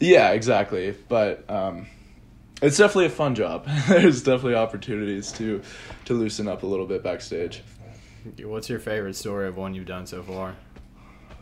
Yeah, 0.00 0.30
exactly. 0.30 0.94
But 1.08 1.48
um, 1.50 1.86
it's 2.62 2.76
definitely 2.76 3.06
a 3.06 3.10
fun 3.10 3.34
job. 3.34 3.66
There's 3.88 4.22
definitely 4.22 4.56
opportunities 4.56 5.32
to 5.32 5.62
to 6.06 6.14
loosen 6.14 6.48
up 6.48 6.62
a 6.62 6.66
little 6.66 6.86
bit 6.86 7.02
backstage. 7.02 7.62
What's 8.42 8.68
your 8.68 8.80
favorite 8.80 9.16
story 9.16 9.48
of 9.48 9.56
one 9.56 9.74
you've 9.74 9.86
done 9.86 10.06
so 10.06 10.22
far? 10.22 10.56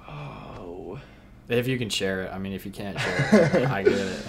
Oh. 0.09 1.01
If 1.49 1.69
you 1.69 1.79
can 1.79 1.89
share 1.89 2.23
it. 2.23 2.33
I 2.33 2.39
mean, 2.39 2.53
if 2.53 2.67
you 2.67 2.73
can't 2.73 2.99
share 2.99 3.57
it, 3.57 3.67
I 3.71 3.83
get 3.83 3.93
it. 3.93 4.27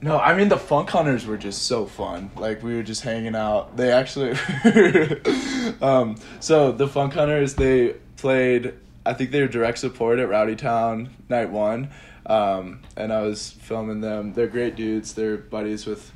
No, 0.00 0.18
I 0.18 0.36
mean 0.36 0.48
the 0.48 0.58
Funk 0.58 0.90
Hunters 0.90 1.24
were 1.26 1.38
just 1.38 1.62
so 1.62 1.86
fun. 1.86 2.30
Like 2.36 2.62
we 2.62 2.74
were 2.74 2.82
just 2.82 3.02
hanging 3.02 3.34
out. 3.34 3.76
They 3.76 3.90
actually, 3.92 4.32
um, 5.80 6.16
so 6.40 6.72
the 6.72 6.86
Funk 6.86 7.14
Hunters 7.14 7.54
they 7.54 7.94
played. 8.16 8.74
I 9.06 9.14
think 9.14 9.30
they 9.30 9.40
were 9.40 9.48
direct 9.48 9.78
support 9.78 10.18
at 10.18 10.28
Rowdy 10.28 10.56
Town 10.56 11.10
night 11.28 11.50
one, 11.50 11.90
um, 12.26 12.80
and 12.96 13.12
I 13.12 13.22
was 13.22 13.52
filming 13.52 14.00
them. 14.00 14.34
They're 14.34 14.48
great 14.48 14.76
dudes. 14.76 15.14
They're 15.14 15.36
buddies 15.38 15.86
with 15.86 16.12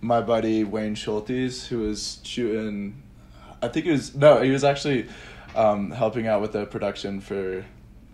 my 0.00 0.20
buddy 0.20 0.62
Wayne 0.62 0.94
Schultes, 0.94 1.66
who 1.66 1.80
was 1.80 2.20
shooting. 2.22 3.02
I 3.62 3.68
think 3.68 3.86
it 3.86 3.92
was 3.92 4.14
no, 4.14 4.40
he 4.40 4.50
was 4.50 4.62
actually 4.62 5.08
um, 5.56 5.90
helping 5.90 6.28
out 6.28 6.40
with 6.40 6.52
the 6.52 6.64
production 6.64 7.20
for 7.20 7.64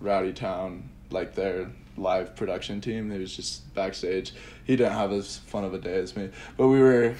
Rowdy 0.00 0.32
Town, 0.32 0.88
like 1.10 1.34
their 1.34 1.70
live 1.96 2.36
production 2.36 2.80
team. 2.80 3.10
He 3.10 3.18
was 3.18 3.34
just 3.34 3.72
backstage. 3.74 4.32
He 4.64 4.76
didn't 4.76 4.92
have 4.92 5.12
as 5.12 5.38
fun 5.38 5.64
of 5.64 5.74
a 5.74 5.78
day 5.78 5.98
as 5.98 6.16
me, 6.16 6.30
but 6.56 6.68
we 6.68 6.80
were 6.80 7.14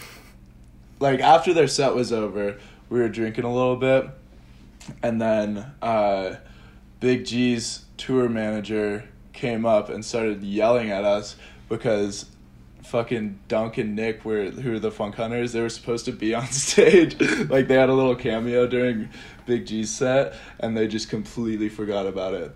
like 1.01 1.21
after 1.21 1.53
their 1.53 1.69
set 1.69 1.95
was 1.95 2.13
over, 2.13 2.59
we 2.89 3.01
were 3.01 3.09
drinking 3.09 3.45
a 3.45 3.53
little 3.53 3.77
bit, 3.77 4.09
and 5.03 5.21
then 5.21 5.73
uh, 5.83 6.37
Big 7.01 7.27
G's 7.27 7.85
tour 7.97 8.29
manager 8.29 9.05
came 9.33 9.67
up 9.67 9.89
and 9.89 10.05
started 10.05 10.43
yelling 10.43 10.91
at 10.91 11.05
us 11.05 11.37
because 11.69 12.27
fucking 12.87 13.39
Dunk 13.49 13.79
and 13.79 13.97
Nick 13.97 14.25
were 14.25 14.51
who 14.51 14.73
were 14.73 14.79
the 14.79 14.91
Funk 14.91 15.17
Hunters. 15.17 15.53
They 15.53 15.61
were 15.61 15.69
supposed 15.69 16.05
to 16.07 16.13
be 16.13 16.35
on 16.35 16.47
stage, 16.47 17.21
like 17.49 17.69
they 17.69 17.75
had 17.75 17.89
a 17.89 17.95
little 17.95 18.17
cameo 18.17 18.67
during 18.67 19.11
Big 19.45 19.67
G's 19.67 19.91
set, 19.91 20.35
and 20.59 20.77
they 20.77 20.89
just 20.89 21.09
completely 21.09 21.69
forgot 21.69 22.07
about 22.07 22.35
it. 22.35 22.55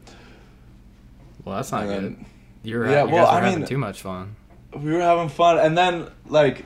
Well, 1.45 1.57
that's 1.57 1.73
not 1.73 1.87
then- 1.87 2.01
good. 2.15 2.25
You're 2.63 2.87
Yeah, 2.91 3.05
you 3.05 3.13
well, 3.13 3.25
were 3.25 3.31
I 3.31 3.41
having 3.41 3.61
mean- 3.61 3.69
too 3.69 3.79
much 3.79 4.03
fun. 4.03 4.37
we 4.75 4.93
were 4.93 5.01
having 5.01 5.29
fun 5.29 5.59
and 5.59 5.77
then 5.77 6.07
like 6.29 6.65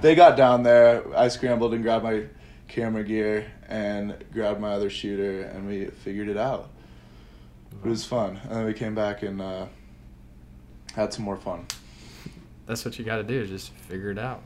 they 0.00 0.16
got 0.16 0.36
down 0.36 0.64
there 0.64 1.04
i 1.16 1.28
scrambled 1.28 1.72
and 1.74 1.82
grabbed 1.84 2.02
my 2.02 2.24
camera 2.66 3.04
gear 3.04 3.46
and 3.68 4.16
grabbed 4.32 4.58
my 4.60 4.72
other 4.72 4.90
shooter 4.90 5.42
and 5.42 5.64
we 5.68 5.86
figured 5.86 6.28
it 6.28 6.36
out 6.36 6.70
it 7.84 7.88
was 7.88 8.04
fun 8.04 8.40
and 8.44 8.50
then 8.50 8.64
we 8.64 8.72
came 8.72 8.94
back 8.96 9.22
and 9.22 9.40
uh, 9.40 9.66
had 10.94 11.12
some 11.12 11.24
more 11.24 11.36
fun 11.36 11.66
That's 12.66 12.84
what 12.84 12.98
you 12.98 13.04
got 13.04 13.18
to 13.18 13.22
do. 13.22 13.42
is 13.42 13.50
Just 13.50 13.72
figure 13.74 14.10
it 14.10 14.18
out. 14.18 14.42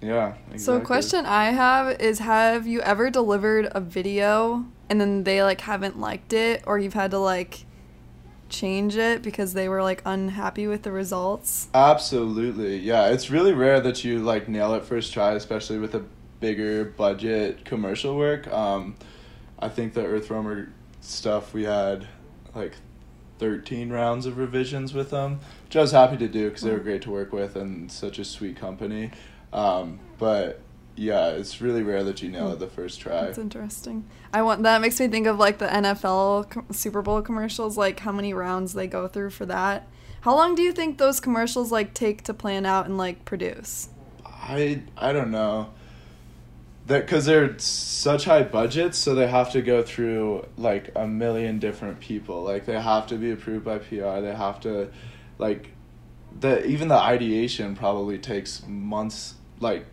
yeah 0.00 0.34
So, 0.56 0.76
a 0.76 0.80
question 0.80 1.26
I 1.26 1.46
have 1.50 2.00
is 2.00 2.20
Have 2.20 2.66
you 2.66 2.80
ever 2.82 3.10
delivered 3.10 3.68
a 3.72 3.80
video 3.80 4.66
and 4.88 5.00
then 5.00 5.24
they 5.24 5.42
like 5.42 5.62
haven't 5.62 5.98
liked 5.98 6.32
it, 6.32 6.62
or 6.66 6.78
you've 6.78 6.94
had 6.94 7.10
to 7.12 7.18
like 7.18 7.64
change 8.50 8.96
it 8.96 9.22
because 9.22 9.54
they 9.54 9.68
were 9.68 9.82
like 9.82 10.02
unhappy 10.04 10.66
with 10.66 10.82
the 10.82 10.92
results? 10.92 11.68
absolutely 11.74 12.76
yeah 12.78 13.08
it's 13.08 13.30
really 13.30 13.52
rare 13.52 13.80
that 13.80 14.04
you 14.04 14.18
like 14.18 14.48
nail 14.48 14.74
it 14.74 14.84
first 14.84 15.12
try 15.12 15.32
especially 15.32 15.78
with 15.78 15.94
a 15.94 16.04
bigger 16.40 16.84
budget 16.84 17.64
commercial 17.64 18.16
work 18.16 18.46
um, 18.48 18.96
i 19.58 19.68
think 19.68 19.94
the 19.94 20.02
EarthRoamer 20.02 20.68
stuff 21.00 21.54
we 21.54 21.64
had 21.64 22.06
like 22.54 22.74
13 23.40 23.90
rounds 23.90 24.26
of 24.26 24.36
revisions 24.36 24.92
with 24.92 25.10
them, 25.10 25.40
which 25.64 25.74
I 25.74 25.80
was 25.80 25.92
happy 25.92 26.18
to 26.18 26.28
do 26.28 26.48
because 26.48 26.62
they 26.62 26.72
were 26.72 26.78
great 26.78 27.00
to 27.02 27.10
work 27.10 27.32
with 27.32 27.56
and 27.56 27.90
such 27.90 28.18
a 28.18 28.24
sweet 28.24 28.56
company. 28.56 29.10
Um, 29.52 29.98
but 30.18 30.60
yeah, 31.00 31.28
it's 31.30 31.62
really 31.62 31.82
rare 31.82 32.04
that 32.04 32.20
you 32.20 32.28
nail 32.28 32.48
hmm. 32.48 32.52
it 32.52 32.58
the 32.58 32.66
first 32.66 33.00
try. 33.00 33.22
That's 33.22 33.38
interesting. 33.38 34.04
I 34.34 34.42
want 34.42 34.62
that 34.64 34.82
makes 34.82 35.00
me 35.00 35.08
think 35.08 35.26
of 35.26 35.38
like 35.38 35.56
the 35.56 35.66
NFL 35.66 36.74
Super 36.74 37.00
Bowl 37.00 37.22
commercials, 37.22 37.78
like 37.78 38.00
how 38.00 38.12
many 38.12 38.34
rounds 38.34 38.74
they 38.74 38.86
go 38.86 39.08
through 39.08 39.30
for 39.30 39.46
that. 39.46 39.88
How 40.20 40.34
long 40.34 40.54
do 40.54 40.60
you 40.60 40.72
think 40.72 40.98
those 40.98 41.18
commercials 41.18 41.72
like 41.72 41.94
take 41.94 42.22
to 42.24 42.34
plan 42.34 42.66
out 42.66 42.84
and 42.84 42.98
like 42.98 43.24
produce? 43.24 43.88
I 44.26 44.82
I 44.94 45.14
don't 45.14 45.30
know. 45.30 45.70
That 46.86 47.06
because 47.06 47.24
they're 47.24 47.58
such 47.58 48.26
high 48.26 48.42
budgets, 48.42 48.98
so 48.98 49.14
they 49.14 49.26
have 49.26 49.52
to 49.52 49.62
go 49.62 49.82
through 49.82 50.46
like 50.58 50.90
a 50.94 51.06
million 51.06 51.58
different 51.58 52.00
people. 52.00 52.42
Like 52.42 52.66
they 52.66 52.78
have 52.78 53.06
to 53.06 53.16
be 53.16 53.30
approved 53.30 53.64
by 53.64 53.78
PR. 53.78 54.20
They 54.20 54.34
have 54.34 54.60
to, 54.60 54.90
like, 55.38 55.70
the 56.38 56.66
even 56.66 56.88
the 56.88 56.98
ideation 56.98 57.74
probably 57.74 58.18
takes 58.18 58.66
months, 58.66 59.36
like 59.60 59.86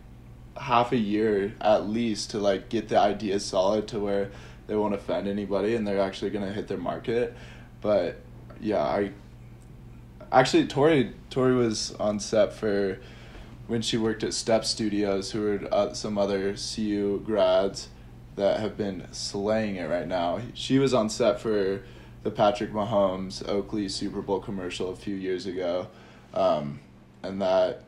half 0.58 0.92
a 0.92 0.96
year 0.96 1.54
at 1.60 1.88
least 1.88 2.30
to 2.30 2.38
like 2.38 2.68
get 2.68 2.88
the 2.88 2.98
idea 2.98 3.38
solid 3.40 3.88
to 3.88 3.98
where 3.98 4.30
they 4.66 4.76
won't 4.76 4.94
offend 4.94 5.26
anybody 5.26 5.74
and 5.74 5.86
they're 5.86 6.00
actually 6.00 6.30
gonna 6.30 6.52
hit 6.52 6.68
their 6.68 6.78
market. 6.78 7.34
But 7.80 8.20
yeah, 8.60 8.82
I 8.82 9.12
actually 10.32 10.66
Tori 10.66 11.14
Tori 11.30 11.54
was 11.54 11.92
on 11.94 12.20
set 12.20 12.52
for 12.52 12.98
when 13.66 13.82
she 13.82 13.98
worked 13.98 14.24
at 14.24 14.34
Step 14.34 14.64
Studios, 14.64 15.30
who 15.30 15.46
are 15.46 15.74
uh, 15.74 15.92
some 15.92 16.16
other 16.18 16.54
CU 16.54 17.20
grads 17.20 17.88
that 18.36 18.60
have 18.60 18.76
been 18.76 19.06
slaying 19.12 19.76
it 19.76 19.88
right 19.88 20.08
now. 20.08 20.40
She 20.54 20.78
was 20.78 20.94
on 20.94 21.10
set 21.10 21.38
for 21.38 21.82
the 22.22 22.30
Patrick 22.30 22.72
Mahomes 22.72 23.46
Oakley 23.46 23.88
Super 23.88 24.22
Bowl 24.22 24.40
commercial 24.40 24.90
a 24.90 24.96
few 24.96 25.14
years 25.14 25.46
ago, 25.46 25.88
um, 26.34 26.80
and 27.22 27.42
that 27.42 27.84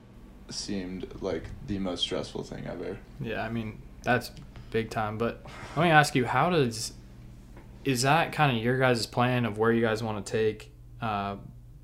seemed 0.55 1.07
like 1.21 1.45
the 1.67 1.79
most 1.79 2.01
stressful 2.01 2.45
thing 2.45 2.67
ever. 2.67 2.99
Yeah, 3.21 3.43
I 3.43 3.51
mean 3.51 3.81
that's 4.03 4.31
big 4.71 4.91
time. 4.91 5.19
But 5.19 5.45
let 5.77 5.85
me 5.85 5.91
ask 5.91 6.15
you, 6.15 6.27
how 6.27 6.51
does 6.51 6.93
is 7.85 8.03
that 8.03 8.33
kind 8.33 8.57
of 8.57 8.63
your 8.63 8.79
guys' 8.79 9.07
plan 9.07 9.45
of 9.45 9.59
where 9.59 9.73
you 9.73 9.81
guys 9.81 10.03
want 10.03 10.25
to 10.25 10.33
take 10.33 10.71
uh, 11.01 11.37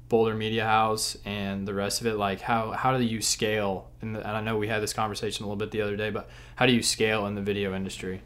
Boulder 0.08 0.34
Media 0.34 0.64
House 0.64 1.16
and 1.24 1.66
the 1.66 1.74
rest 1.74 2.00
of 2.00 2.06
it? 2.06 2.14
Like 2.14 2.40
how 2.40 2.72
how 2.72 2.96
do 2.96 3.04
you 3.04 3.20
scale? 3.20 3.90
In 4.02 4.12
the, 4.12 4.20
and 4.20 4.36
I 4.36 4.40
know 4.40 4.56
we 4.56 4.68
had 4.68 4.82
this 4.82 4.92
conversation 4.92 5.44
a 5.44 5.48
little 5.48 5.56
bit 5.56 5.70
the 5.70 5.82
other 5.82 5.96
day, 5.96 6.10
but 6.10 6.28
how 6.56 6.66
do 6.66 6.72
you 6.72 6.82
scale 6.82 7.26
in 7.26 7.34
the 7.34 7.42
video 7.42 7.74
industry? 7.74 8.22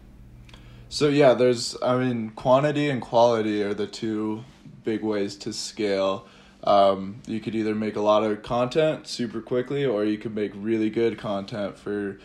So 0.89 1.09
yeah, 1.09 1.35
there's 1.35 1.77
I 1.83 1.97
mean 1.97 2.31
quantity 2.31 2.91
and 2.91 3.01
quality 3.01 3.63
are 3.63 3.75
the 3.75 3.87
two 3.87 4.45
big 4.85 5.03
ways 5.03 5.37
to 5.37 5.53
scale. 5.53 6.27
Um, 6.65 7.23
you 7.27 7.41
could 7.41 7.55
either 7.55 7.75
make 7.75 7.97
a 7.97 8.01
lot 8.01 8.23
of 8.23 8.43
content 8.43 9.07
super 9.07 9.41
quickly, 9.41 9.85
or 9.85 10.05
you 10.05 10.19
could 10.19 10.35
make 10.35 10.53
really 10.55 10.91
good 10.91 11.19
content 11.19 11.79
for 11.79 12.19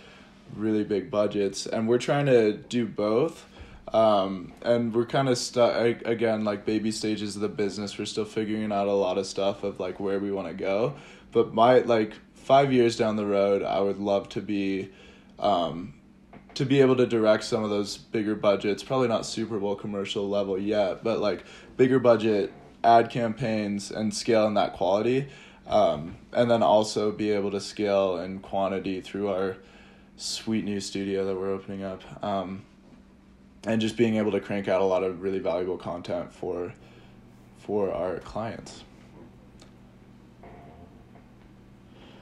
really 0.55 0.83
big 0.83 1.09
budgets. 1.09 1.65
And 1.65 1.87
we're 1.87 1.99
trying 1.99 2.25
to 2.27 2.53
do 2.53 2.85
both. 2.85 3.45
Um, 3.93 4.51
and 4.61 4.93
we're 4.93 5.05
kind 5.05 5.29
of 5.29 5.37
stuck 5.37 5.75
again, 6.05 6.43
like 6.43 6.65
baby 6.65 6.91
stages 6.91 7.35
of 7.35 7.41
the 7.41 7.49
business. 7.49 7.97
We're 7.97 8.05
still 8.05 8.25
figuring 8.25 8.71
out 8.71 8.87
a 8.87 8.93
lot 8.93 9.17
of 9.17 9.25
stuff 9.25 9.63
of 9.63 9.79
like 9.79 9.99
where 9.99 10.19
we 10.19 10.31
want 10.31 10.47
to 10.47 10.53
go. 10.53 10.95
But 11.31 11.53
my 11.53 11.79
like 11.79 12.13
five 12.33 12.73
years 12.73 12.97
down 12.97 13.15
the 13.15 13.25
road, 13.25 13.63
I 13.63 13.79
would 13.79 13.99
love 13.99 14.27
to 14.29 14.41
be, 14.41 14.89
um, 15.39 15.93
to 16.55 16.65
be 16.65 16.81
able 16.81 16.95
to 16.97 17.05
direct 17.05 17.43
some 17.43 17.63
of 17.63 17.69
those 17.69 17.97
bigger 17.97 18.35
budgets. 18.35 18.83
Probably 18.83 19.07
not 19.07 19.25
Super 19.25 19.59
Bowl 19.59 19.75
commercial 19.75 20.27
level 20.27 20.57
yet, 20.59 21.03
but 21.03 21.19
like 21.19 21.45
bigger 21.77 21.99
budget 21.99 22.51
ad 22.85 23.09
campaigns 23.09 23.91
and 23.91 24.13
scale 24.13 24.45
in 24.47 24.53
that 24.53 24.73
quality. 24.73 25.27
Um, 25.67 26.17
and 26.31 26.49
then 26.49 26.61
also 26.61 27.11
be 27.11 27.31
able 27.31 27.49
to 27.51 27.59
scale 27.59 28.19
in 28.19 28.39
quantity 28.39 29.01
through 29.01 29.29
our 29.29 29.57
sweet 30.15 30.63
new 30.63 30.79
studio 30.79 31.25
that 31.25 31.35
we're 31.35 31.51
opening 31.51 31.83
up. 31.83 32.03
Um, 32.23 32.63
and 33.65 33.81
just 33.81 33.97
being 33.97 34.17
able 34.17 34.31
to 34.31 34.39
crank 34.39 34.67
out 34.67 34.81
a 34.81 34.85
lot 34.85 35.03
of 35.03 35.21
really 35.21 35.39
valuable 35.39 35.77
content 35.77 36.31
for 36.31 36.73
for 37.57 37.91
our 37.91 38.19
clients. 38.19 38.83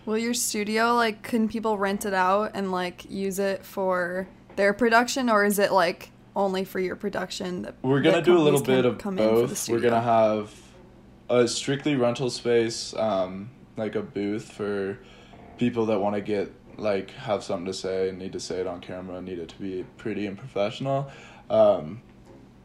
Will 0.06 0.18
your 0.18 0.34
studio 0.34 0.96
like 0.96 1.22
can 1.22 1.50
people 1.50 1.78
rent 1.78 2.06
it 2.06 2.14
out 2.14 2.52
and 2.54 2.72
like 2.72 3.10
use 3.10 3.40
it 3.40 3.66
for 3.66 4.28
their 4.56 4.74
production 4.74 5.30
or 5.30 5.44
is 5.44 5.60
it 5.60 5.72
like 5.72 6.13
only 6.36 6.64
for 6.64 6.80
your 6.80 6.96
production? 6.96 7.64
That, 7.64 7.76
We're 7.82 8.02
gonna 8.02 8.18
that 8.18 8.26
do 8.26 8.38
a 8.38 8.40
little 8.40 8.62
bit 8.62 8.86
of 8.86 8.98
come 8.98 9.18
for 9.18 9.24
the 9.24 9.30
both. 9.30 9.70
We're 9.70 9.80
gonna 9.80 10.02
have 10.02 10.54
a 11.30 11.48
strictly 11.48 11.96
rental 11.96 12.30
space, 12.30 12.96
um, 12.96 13.50
like 13.78 13.96
a 13.96 14.02
booth 14.02 14.52
for 14.52 15.00
people 15.58 15.86
that 15.88 16.00
want 16.00 16.16
to 16.16 16.22
get 16.22 16.52
like 16.78 17.12
have 17.12 17.44
something 17.44 17.66
to 17.66 17.74
say 17.74 18.10
and 18.10 18.18
need 18.18 18.34
to 18.34 18.40
say 18.40 18.60
it 18.60 18.68
on 18.68 18.82
camera, 18.82 19.22
need 19.22 19.40
it 19.40 19.50
to 19.50 19.60
be 19.60 19.86
pretty 19.98 20.26
and 20.26 20.38
professional, 20.38 21.10
um, 21.50 22.02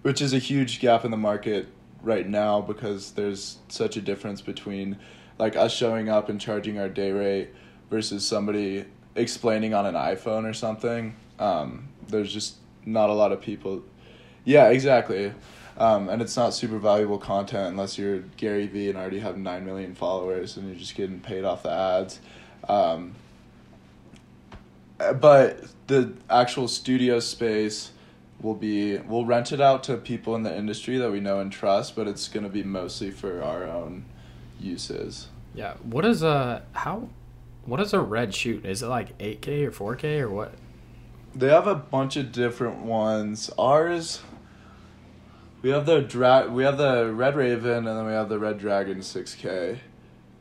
which 0.03 0.23
is 0.23 0.33
a 0.33 0.39
huge 0.39 0.81
gap 0.81 1.05
in 1.05 1.11
the 1.11 1.17
market 1.17 1.69
right 2.03 2.29
now 2.29 2.61
because 2.61 3.13
there's 3.13 3.59
such 3.69 3.97
a 3.97 4.01
difference 4.01 4.41
between 4.41 4.99
like 5.39 5.57
us 5.57 5.73
showing 5.75 6.09
up 6.09 6.29
and 6.29 6.41
charging 6.41 6.79
our 6.79 6.89
day 6.89 7.13
rate 7.13 7.51
versus 7.91 8.27
somebody 8.27 8.85
explaining 9.15 9.75
on 9.75 9.87
an 9.87 9.95
iPhone 9.95 10.49
or 10.49 10.55
something. 10.55 11.15
Um, 11.39 11.89
there's 12.09 12.33
just 12.33 12.57
not 12.89 13.11
a 13.11 13.13
lot 13.13 13.33
of 13.33 13.41
people. 13.41 13.83
Yeah, 14.45 14.69
exactly. 14.69 15.33
Um, 15.77 16.09
and 16.09 16.21
it's 16.21 16.37
not 16.37 16.55
super 16.55 16.79
valuable 16.79 17.19
content 17.19 17.69
unless 17.69 17.99
you're 17.99 18.19
Gary 18.37 18.67
Vee 18.67 18.89
and 18.89 18.99
already 18.99 19.21
have 19.21 19.37
9 19.37 19.65
million 19.65 19.95
followers 19.95 20.57
and 20.57 20.69
you're 20.69 20.79
just 20.79 20.97
getting 20.97 21.21
paid 21.21 21.45
off 21.45 21.63
the 21.63 21.71
ads. 21.71 22.19
Um, 22.69 23.15
uh, 24.99 25.13
but 25.13 25.65
the 25.87 26.15
actual 26.29 26.67
studio 26.67 27.21
space 27.21 27.93
will 28.43 28.55
be, 28.55 28.99
we'll 28.99 29.25
rent 29.25 29.53
it 29.53 29.61
out 29.61 29.85
to 29.85 29.97
people 29.97 30.35
in 30.35 30.43
the 30.43 30.57
industry 30.57 30.99
that 30.99 31.13
we 31.13 31.21
know 31.21 31.39
and 31.39 31.53
trust, 31.53 31.95
but 31.95 32.09
it's 32.09 32.27
going 32.27 32.45
to 32.45 32.51
be 32.51 32.65
mostly 32.65 33.13
for 33.13 33.43
our 33.43 33.65
own 33.65 34.05
uses. 34.59 35.29
Yeah. 35.55 35.75
What 35.83 36.05
is 36.05 36.23
a 36.23 36.63
how? 36.73 37.09
What 37.65 37.81
is 37.81 37.93
a 37.93 38.01
red 38.01 38.35
shoot? 38.35 38.65
Is 38.65 38.83
it 38.83 38.87
like 38.87 39.17
8K 39.19 39.65
or 39.65 39.97
4K 39.97 40.21
or 40.21 40.31
what? 40.31 40.55
They 41.39 41.51
have 41.51 41.69
a 41.69 41.77
bunch 41.77 42.17
of 42.17 42.33
different 42.33 42.83
ones. 42.83 43.49
Ours, 43.57 44.21
we 45.63 45.71
have 45.71 45.87
the 45.87 46.01
dra- 46.01 46.51
we 46.51 46.65
have 46.65 46.79
the 46.79 47.13
Red 47.13 47.37
Raven, 47.37 47.87
and 47.87 47.87
then 47.87 48.07
we 48.07 48.13
have 48.13 48.29
the 48.29 48.41
Red 48.41 48.59
Dragon 48.59 49.03
six 49.03 49.37
K, 49.37 49.79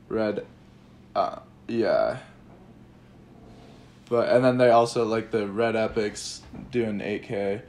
Red, 0.09 0.43
uh, 1.15 1.39
yeah. 1.67 2.17
But 4.09 4.29
and 4.29 4.43
then 4.43 4.57
they 4.57 4.71
also 4.71 5.05
like 5.05 5.29
the 5.29 5.45
Red 5.45 5.75
Epics 5.75 6.41
doing 6.71 6.99
eight 7.01 7.23
K, 7.23 7.61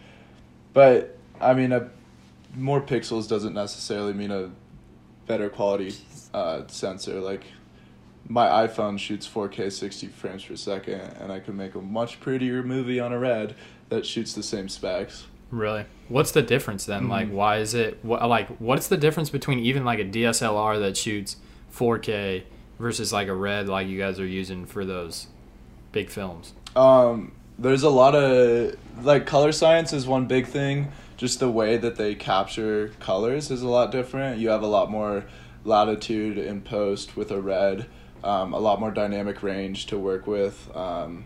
but 0.73 1.19
I 1.39 1.53
mean 1.53 1.73
a 1.73 1.91
more 2.57 2.81
pixels 2.81 3.29
doesn't 3.29 3.53
necessarily 3.53 4.15
mean 4.15 4.31
a 4.31 4.49
better 5.27 5.51
quality 5.51 5.95
uh, 6.33 6.63
sensor. 6.69 7.21
Like 7.21 7.45
my 8.27 8.47
iPhone 8.67 8.99
shoots 8.99 9.27
4K 9.27 9.71
60 9.71 10.09
frames 10.09 10.45
per 10.45 10.57
second, 10.57 11.01
and 11.21 11.31
I 11.33 11.41
can 11.41 11.57
make 11.57 11.75
a 11.75 11.81
much 11.81 12.21
prettier 12.21 12.63
movie 12.63 13.01
on 13.01 13.13
a 13.13 13.19
red 13.19 13.55
that 13.89 14.05
shoots 14.05 14.33
the 14.35 14.43
same 14.43 14.69
specs. 14.69 15.27
Really? 15.51 15.87
What's 16.09 16.33
the 16.33 16.43
difference 16.43 16.85
then? 16.85 17.09
Like, 17.09 17.29
Mhm. 17.29 17.33
why 17.33 17.57
is 17.59 17.73
it? 17.75 17.99
What, 18.03 18.27
like, 18.29 18.49
what's 18.59 18.89
the 18.89 18.99
difference 18.99 19.31
between 19.31 19.59
even 19.61 19.85
like 19.85 19.99
a 19.99 20.05
DSLR 20.05 20.79
that 20.81 20.97
shoots 20.97 21.37
4K 21.71 22.43
versus 22.79 23.13
like 23.13 23.29
a 23.29 23.35
red 23.35 23.69
like 23.69 23.89
you 23.89 23.99
guys 23.99 24.21
are 24.21 24.27
using 24.27 24.67
for 24.67 24.85
those 24.85 25.29
big 25.93 26.11
films? 26.11 26.53
Um, 26.77 27.33
there's 27.59 27.83
a 27.83 27.89
lot 27.91 28.15
of 28.15 28.75
like 29.03 29.25
color 29.27 29.53
science 29.53 29.93
is 29.95 30.07
one 30.07 30.27
big 30.27 30.47
thing. 30.47 30.89
Just 31.17 31.41
the 31.41 31.51
way 31.51 31.79
that 31.79 31.97
they 31.97 32.15
capture 32.15 32.93
colors 33.01 33.51
is 33.51 33.63
a 33.63 33.69
lot 33.69 33.91
different. 33.91 34.39
You 34.39 34.51
have 34.51 34.63
a 34.63 34.67
lot 34.67 34.91
more 34.91 35.25
latitude 35.65 36.39
in 36.39 36.61
post 36.61 37.17
with 37.17 37.31
a 37.31 37.41
red, 37.41 37.87
um, 38.25 38.53
a 38.53 38.59
lot 38.59 38.81
more 38.81 38.91
dynamic 38.91 39.43
range 39.43 39.87
to 39.87 39.99
work 39.99 40.27
with, 40.27 40.71
um, 40.77 41.25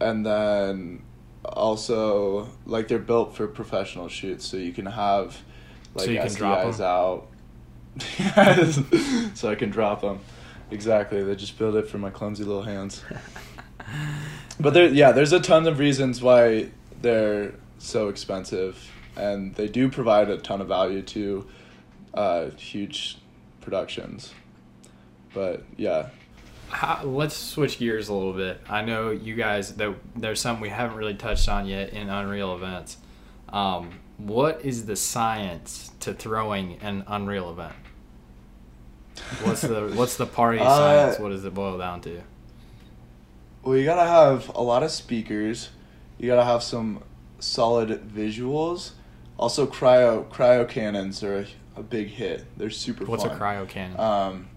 and 0.00 0.24
then 0.24 1.02
also 1.44 2.48
like 2.66 2.88
they're 2.88 2.98
built 2.98 3.34
for 3.34 3.46
professional 3.46 4.08
shoots, 4.08 4.44
so 4.44 4.56
you 4.56 4.72
can 4.72 4.86
have 4.86 5.38
like 5.94 6.06
So 6.06 6.10
you 6.10 6.20
can 6.20 6.34
drop 6.34 6.58
SDIs 6.66 6.80
out. 6.80 7.28
So 9.34 9.50
I 9.50 9.54
can 9.54 9.70
drop 9.70 10.00
them. 10.00 10.20
Exactly. 10.70 11.22
They 11.22 11.34
just 11.36 11.58
build 11.58 11.76
it 11.76 11.86
for 11.88 11.98
my 11.98 12.08
clumsy 12.10 12.44
little 12.44 12.62
hands. 12.62 13.04
But 14.60 14.74
there, 14.74 14.88
yeah, 14.88 15.12
there's 15.12 15.32
a 15.32 15.40
ton 15.40 15.66
of 15.66 15.78
reasons 15.78 16.22
why 16.22 16.68
they're 17.00 17.54
so 17.78 18.08
expensive, 18.08 18.92
and 19.16 19.54
they 19.54 19.66
do 19.66 19.90
provide 19.90 20.28
a 20.30 20.38
ton 20.38 20.60
of 20.60 20.68
value 20.68 21.02
to 21.02 21.46
uh, 22.14 22.50
huge 22.50 23.18
productions. 23.60 24.32
But 25.34 25.64
yeah, 25.76 26.08
How, 26.68 27.02
let's 27.04 27.34
switch 27.36 27.78
gears 27.78 28.08
a 28.08 28.14
little 28.14 28.32
bit. 28.32 28.60
I 28.68 28.82
know 28.82 29.10
you 29.10 29.34
guys 29.34 29.74
that 29.76 29.94
there's 30.16 30.40
something 30.40 30.62
we 30.62 30.68
haven't 30.68 30.96
really 30.96 31.14
touched 31.14 31.48
on 31.48 31.66
yet 31.66 31.90
in 31.90 32.08
Unreal 32.10 32.54
events. 32.54 32.98
Um, 33.48 33.90
what 34.18 34.64
is 34.64 34.86
the 34.86 34.96
science 34.96 35.90
to 36.00 36.12
throwing 36.14 36.78
an 36.80 37.04
Unreal 37.06 37.50
event? 37.50 37.74
What's 39.42 39.62
the 39.62 39.88
what's 39.94 40.16
the 40.16 40.26
party 40.26 40.58
Uh, 40.58 40.64
science? 40.76 41.18
What 41.18 41.30
does 41.30 41.44
it 41.44 41.54
boil 41.54 41.78
down 41.78 42.00
to? 42.02 42.22
well, 43.62 43.76
you 43.76 43.84
gotta 43.84 44.08
have 44.08 44.48
a 44.54 44.62
lot 44.62 44.82
of 44.82 44.90
speakers. 44.90 45.70
You 46.18 46.26
gotta 46.28 46.44
have 46.44 46.62
some 46.62 47.02
solid 47.38 47.88
visuals. 48.14 48.92
Also, 49.38 49.66
cryo 49.66 50.28
cryo 50.28 50.68
cannons 50.68 51.22
are 51.22 51.38
a, 51.40 51.46
a 51.76 51.82
big 51.82 52.08
hit. 52.08 52.44
They're 52.56 52.70
super 52.70 53.04
What's 53.04 53.24
fun. 53.24 53.36
a 53.36 53.38
cryo 53.38 53.68
cannon? 53.68 53.98
Um, 54.00 54.48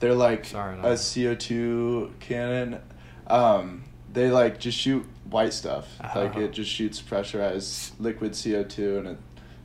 they're 0.00 0.14
like 0.14 0.44
Sorry, 0.46 0.78
a. 0.82 0.96
CO 0.96 1.34
two 1.34 2.12
cannon. 2.20 2.80
Um, 3.26 3.84
they 4.12 4.30
like 4.30 4.58
just 4.58 4.78
shoot 4.78 5.04
white 5.30 5.52
stuff. 5.52 5.86
Like 6.14 6.36
Oh. 6.36 6.40
it 6.40 6.52
just 6.52 6.70
shoots 6.70 7.00
pressurized 7.00 8.00
liquid 8.00 8.36
CO 8.42 8.62
two 8.64 8.98
and 8.98 9.06
it 9.08 9.18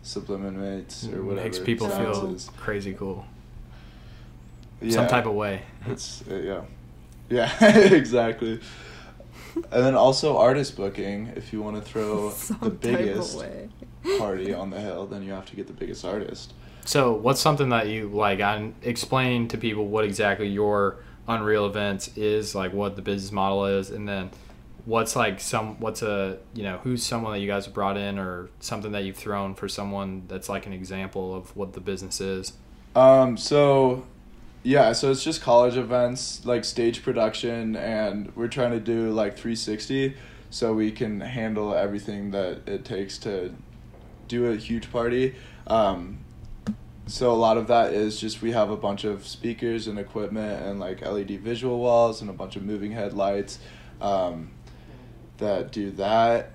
sublimates 0.04 1.06
or 1.13 1.24
whatever. 1.24 1.43
Makes 1.46 1.60
people 1.60 1.88
feel 1.89 2.13
senses. 2.13 2.50
crazy 2.58 2.93
cool. 2.93 3.26
Yeah, 4.82 4.91
Some 4.96 5.08
type 5.08 5.26
of 5.26 5.34
way. 5.34 5.62
It's 5.88 6.24
uh, 6.30 6.36
yeah, 6.36 6.62
yeah, 7.30 7.78
exactly. 7.93 8.60
And 9.56 9.86
then 9.86 9.96
also 9.96 10.38
artist 10.38 10.76
booking. 10.76 11.32
If 11.36 11.54
you 11.54 11.62
want 11.62 11.78
to 11.78 11.82
throw 11.82 12.30
Some 12.36 12.58
the 12.62 12.69
biggest 12.69 13.41
party 14.17 14.54
on 14.54 14.72
the 14.72 14.80
hill, 14.82 15.06
then 15.06 15.24
you 15.24 15.32
have 15.32 15.46
to 15.46 15.56
get 15.56 15.67
the 15.67 15.74
biggest 15.74 16.04
artist. 16.04 16.54
So, 16.86 17.13
what's 17.13 17.39
something 17.39 17.69
that 17.69 17.88
you 17.88 18.10
like? 18.10 18.41
On 18.41 18.76
explain 18.82 19.48
to 19.50 19.58
people 19.58 19.88
what 19.88 20.06
exactly 20.06 20.48
your 20.48 20.98
Unreal 21.28 21.65
Events 21.65 22.15
is, 22.17 22.54
like 22.54 22.74
what 22.74 22.96
the 22.96 23.02
business 23.02 23.32
model 23.32 23.65
is, 23.65 23.89
and 23.89 24.08
then 24.08 24.32
what's 24.86 25.15
like 25.15 25.39
some 25.39 25.80
what's 25.80 26.02
a 26.02 26.38
you 26.54 26.63
know 26.63 26.78
who's 26.84 27.04
someone 27.04 27.32
that 27.32 27.39
you 27.39 27.48
guys 27.48 27.65
have 27.65 27.74
brought 27.74 27.96
in 27.96 28.19
or 28.19 28.50
something 28.60 28.91
that 28.91 29.06
you've 29.06 29.15
thrown 29.15 29.56
for 29.56 29.69
someone 29.69 30.24
that's 30.28 30.50
like 30.50 30.65
an 30.65 30.74
example 30.74 31.34
of 31.34 31.56
what 31.56 31.74
the 31.74 31.80
business 31.80 32.19
is. 32.19 32.54
Um, 32.96 33.38
so 33.38 34.06
yeah, 34.63 34.93
so 34.93 35.12
it's 35.12 35.24
just 35.24 35.41
college 35.41 35.78
events, 35.78 36.46
like 36.46 36.65
stage 36.65 37.04
production, 37.04 37.76
and 37.76 38.36
we're 38.36 38.48
trying 38.48 38.72
to 38.72 38.80
do 38.80 39.10
like 39.12 39.36
360 39.36 40.15
so 40.50 40.74
we 40.74 40.91
can 40.91 41.19
handle 41.19 41.74
everything 41.74 42.32
that 42.32 42.67
it 42.67 42.86
takes 42.86 43.17
to 43.19 43.54
do 44.28 44.52
a 44.52 44.56
huge 44.56 44.91
party. 44.91 45.36
Um, 45.67 46.23
so 47.06 47.32
a 47.32 47.36
lot 47.36 47.58
of 47.58 47.68
that 47.68 47.94
is 47.94 48.20
just 48.20 48.42
we 48.42 48.52
have 48.52 48.70
a 48.70 48.78
bunch 48.78 49.04
of 49.04 49.28
speakers 49.28 49.88
and 49.88 50.00
equipment 50.00 50.63
and 50.63 50.80
like 50.80 51.02
LED 51.02 51.39
visual 51.42 51.80
walls 51.80 52.22
and 52.22 52.30
a 52.30 52.34
bunch 52.34 52.56
of 52.56 52.63
moving 52.63 52.92
headlights 52.92 53.60
um, 54.02 54.52
that 55.38 55.72
do 55.72 55.92
that 55.92 56.52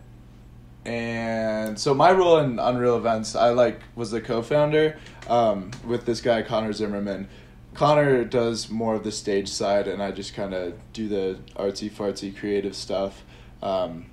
and 0.88 1.78
so 1.78 1.92
my 1.92 2.12
role 2.12 2.38
in 2.38 2.58
Unreal 2.58 2.96
Events, 2.96 3.36
I 3.36 3.50
like 3.50 3.82
was 3.94 4.10
the 4.10 4.22
co-founder 4.22 4.98
um, 5.28 5.70
with 5.84 6.06
this 6.06 6.22
guy 6.22 6.40
Connor 6.40 6.72
Zimmerman. 6.72 7.28
Connor 7.74 8.24
does 8.24 8.70
more 8.70 8.94
of 8.94 9.04
the 9.04 9.12
stage 9.12 9.48
side, 9.48 9.86
and 9.86 10.02
I 10.02 10.12
just 10.12 10.34
kind 10.34 10.54
of 10.54 10.74
do 10.94 11.06
the 11.06 11.38
artsy 11.56 11.90
fartsy 11.90 12.34
creative 12.34 12.74
stuff. 12.74 13.22
Um, 13.62 14.06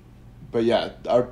but 0.52 0.64
yeah, 0.64 0.90
our 1.08 1.30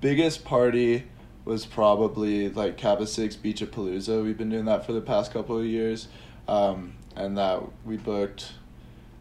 biggest 0.00 0.44
party 0.44 1.04
was 1.50 1.66
probably 1.66 2.48
like 2.48 2.76
Kappa 2.76 3.08
Six 3.08 3.34
Beach 3.34 3.60
at 3.60 3.72
Palooza. 3.72 4.22
We've 4.22 4.38
been 4.38 4.50
doing 4.50 4.66
that 4.66 4.86
for 4.86 4.92
the 4.92 5.00
past 5.00 5.32
couple 5.32 5.58
of 5.58 5.64
years, 5.64 6.06
um, 6.46 6.92
and 7.16 7.36
that 7.38 7.60
we 7.84 7.96
booked. 7.96 8.52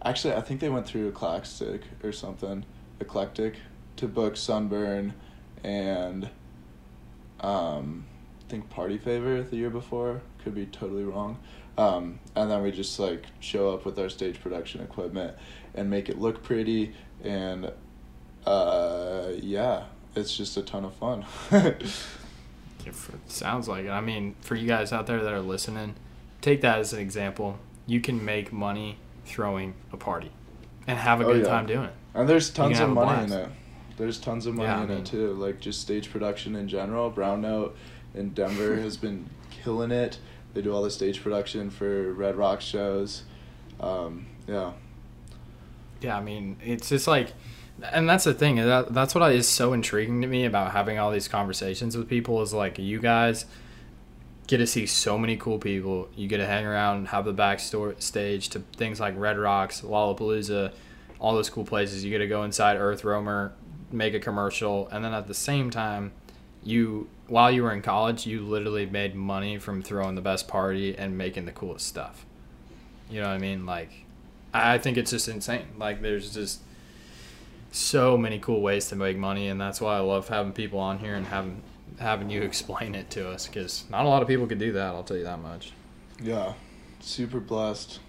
Actually, 0.06 0.36
I 0.36 0.42
think 0.42 0.60
they 0.60 0.70
went 0.70 0.86
through 0.86 1.08
Eclectic 1.08 1.82
or 2.04 2.12
something, 2.12 2.66
Eclectic, 3.00 3.56
to 3.96 4.08
book 4.08 4.38
Sunburn, 4.38 5.16
and 5.64 6.30
um, 7.40 8.06
I 8.46 8.50
think 8.52 8.70
Party 8.70 9.00
Favor 9.00 9.42
the 9.42 9.56
year 9.56 9.72
before. 9.72 10.22
Could 10.44 10.54
be 10.54 10.68
totally 10.68 11.06
wrong. 11.06 11.40
Um, 11.80 12.20
and 12.36 12.52
then 12.52 12.62
we 12.62 12.70
just 12.70 13.00
like 13.00 13.26
show 13.40 13.74
up 13.74 13.86
with 13.86 13.98
our 13.98 14.08
stage 14.08 14.40
production 14.40 14.82
equipment 14.82 15.36
and 15.74 15.90
make 15.90 16.10
it 16.10 16.20
look 16.20 16.44
pretty 16.44 16.94
and 17.24 17.72
uh, 18.46 19.30
yeah, 19.42 19.86
it's 20.16 20.38
just 20.38 20.58
a 20.58 20.62
ton 20.62 20.86
of 20.86 20.94
fun. 20.94 21.26
If 22.86 23.10
it 23.10 23.32
sounds 23.32 23.68
like 23.68 23.86
it. 23.86 23.90
I 23.90 24.02
mean, 24.02 24.36
for 24.42 24.56
you 24.56 24.68
guys 24.68 24.92
out 24.94 25.06
there 25.08 25.22
that 25.24 25.34
are 25.34 25.42
listening, 25.42 25.96
take 26.42 26.62
that 26.62 26.80
as 26.80 26.94
an 26.94 27.00
example. 27.00 27.60
You 27.86 28.00
can 28.02 28.24
make 28.24 28.52
money 28.54 28.98
throwing 29.26 29.74
a 29.92 29.98
party 29.98 30.32
and 30.88 30.98
have 30.98 31.22
a 31.22 31.26
Oh, 31.26 31.34
good 31.34 31.44
yeah. 31.44 31.50
time 31.50 31.66
doing 31.66 31.86
it. 31.86 31.94
And 32.14 32.28
there's 32.28 32.50
tons 32.50 32.80
of 32.80 32.90
money 32.90 33.24
in 33.26 33.32
it. 33.32 33.50
There's 33.98 34.18
tons 34.20 34.46
of 34.46 34.56
money 34.56 34.70
Yeah, 34.70 34.84
in 34.84 34.90
mean- 34.90 34.98
it 35.00 35.06
too. 35.06 35.34
Like 35.34 35.60
just 35.60 35.82
stage 35.82 36.10
production 36.12 36.56
in 36.56 36.68
general. 36.68 37.10
Brown 37.10 37.42
Note 37.42 37.76
in 38.16 38.30
Denver 38.30 38.76
has 38.82 38.98
been 38.98 39.30
killing 39.52 39.92
it. 39.92 40.18
They 40.54 40.62
do 40.62 40.74
all 40.74 40.82
the 40.84 40.90
stage 40.92 41.22
production 41.22 41.70
for 41.70 42.12
Red 42.14 42.36
Rock 42.36 42.62
shows. 42.62 43.24
Um, 43.80 44.26
yeah. 44.48 44.72
Yeah, 46.02 46.18
I 46.18 46.22
mean, 46.22 46.58
it's 46.64 46.90
just 46.90 47.08
like, 47.08 47.34
and 47.84 48.10
that's 48.10 48.24
the 48.24 48.34
thing. 48.34 48.58
That 48.58 48.94
that's 48.94 49.16
what 49.16 49.32
is 49.32 49.48
so 49.48 49.74
intriguing 49.74 50.22
to 50.22 50.28
me 50.28 50.46
about 50.46 50.72
having 50.72 51.00
all 51.00 51.12
these 51.12 51.28
conversations 51.28 51.96
with 51.96 52.10
people 52.10 52.42
is 52.42 52.54
like 52.54 52.78
you 52.80 53.00
guys 53.00 53.46
get 54.48 54.58
to 54.58 54.68
see 54.68 54.86
so 54.86 55.18
many 55.18 55.38
cool 55.38 55.60
people. 55.60 56.10
You 56.16 56.28
get 56.28 56.38
to 56.38 56.46
hang 56.46 56.66
around, 56.66 57.10
have 57.10 57.26
the 57.26 57.34
backstage 57.34 58.50
to 58.50 58.60
things 58.78 59.00
like 59.00 59.18
Red 59.18 59.38
Rocks, 59.38 59.82
Lollapalooza, 59.82 60.74
all 61.20 61.36
those 61.36 61.50
cool 61.50 61.66
places. 61.66 62.04
You 62.04 62.10
get 62.10 62.18
to 62.18 62.28
go 62.28 62.44
inside 62.44 62.78
EarthRoamer, 62.78 63.52
make 63.92 64.14
a 64.14 64.20
commercial, 64.20 64.88
and 64.92 65.06
then 65.06 65.14
at 65.14 65.28
the 65.28 65.34
same 65.34 65.70
time, 65.70 66.12
you 66.64 67.08
while 67.28 67.52
you 67.52 67.62
were 67.62 67.72
in 67.72 67.84
college, 67.84 68.26
you 68.26 68.42
literally 68.42 68.88
made 68.88 69.14
money 69.16 69.60
from 69.60 69.84
throwing 69.84 70.16
the 70.16 70.22
best 70.22 70.48
party 70.48 70.98
and 70.98 71.18
making 71.18 71.46
the 71.46 71.52
coolest 71.52 71.86
stuff. 71.86 72.26
You 73.10 73.22
know 73.22 73.28
what 73.28 73.36
I 73.36 73.38
mean? 73.38 73.66
Like, 73.66 74.06
I 74.54 74.74
I 74.74 74.78
think 74.80 74.98
it's 74.98 75.12
just 75.12 75.28
insane. 75.28 75.68
Like, 75.78 76.02
there's 76.02 76.34
just 76.34 76.62
so 77.72 78.18
many 78.18 78.40
cool 78.40 78.62
ways 78.62 78.88
to 78.90 78.96
make 78.96 79.18
money, 79.18 79.48
and 79.48 79.60
that's 79.60 79.80
why 79.80 79.98
I 79.98 80.00
love 80.00 80.28
having 80.28 80.54
people 80.54 80.80
on 80.80 81.00
here 81.00 81.16
and 81.16 81.26
having 81.28 81.62
having 82.00 82.30
you 82.30 82.42
explain 82.44 82.96
it 82.96 83.10
to 83.12 83.30
us 83.30 83.48
because 83.48 83.86
not 83.90 84.06
a 84.06 84.08
lot 84.08 84.22
of 84.22 84.28
people 84.28 84.48
could 84.48 84.60
do 84.60 84.72
that. 84.74 84.96
I'll 84.96 85.04
tell 85.04 85.18
you 85.18 85.24
that 85.24 85.42
much. 85.42 85.74
Yeah. 86.22 86.54
Super 87.00 87.40
blessed. 87.40 88.00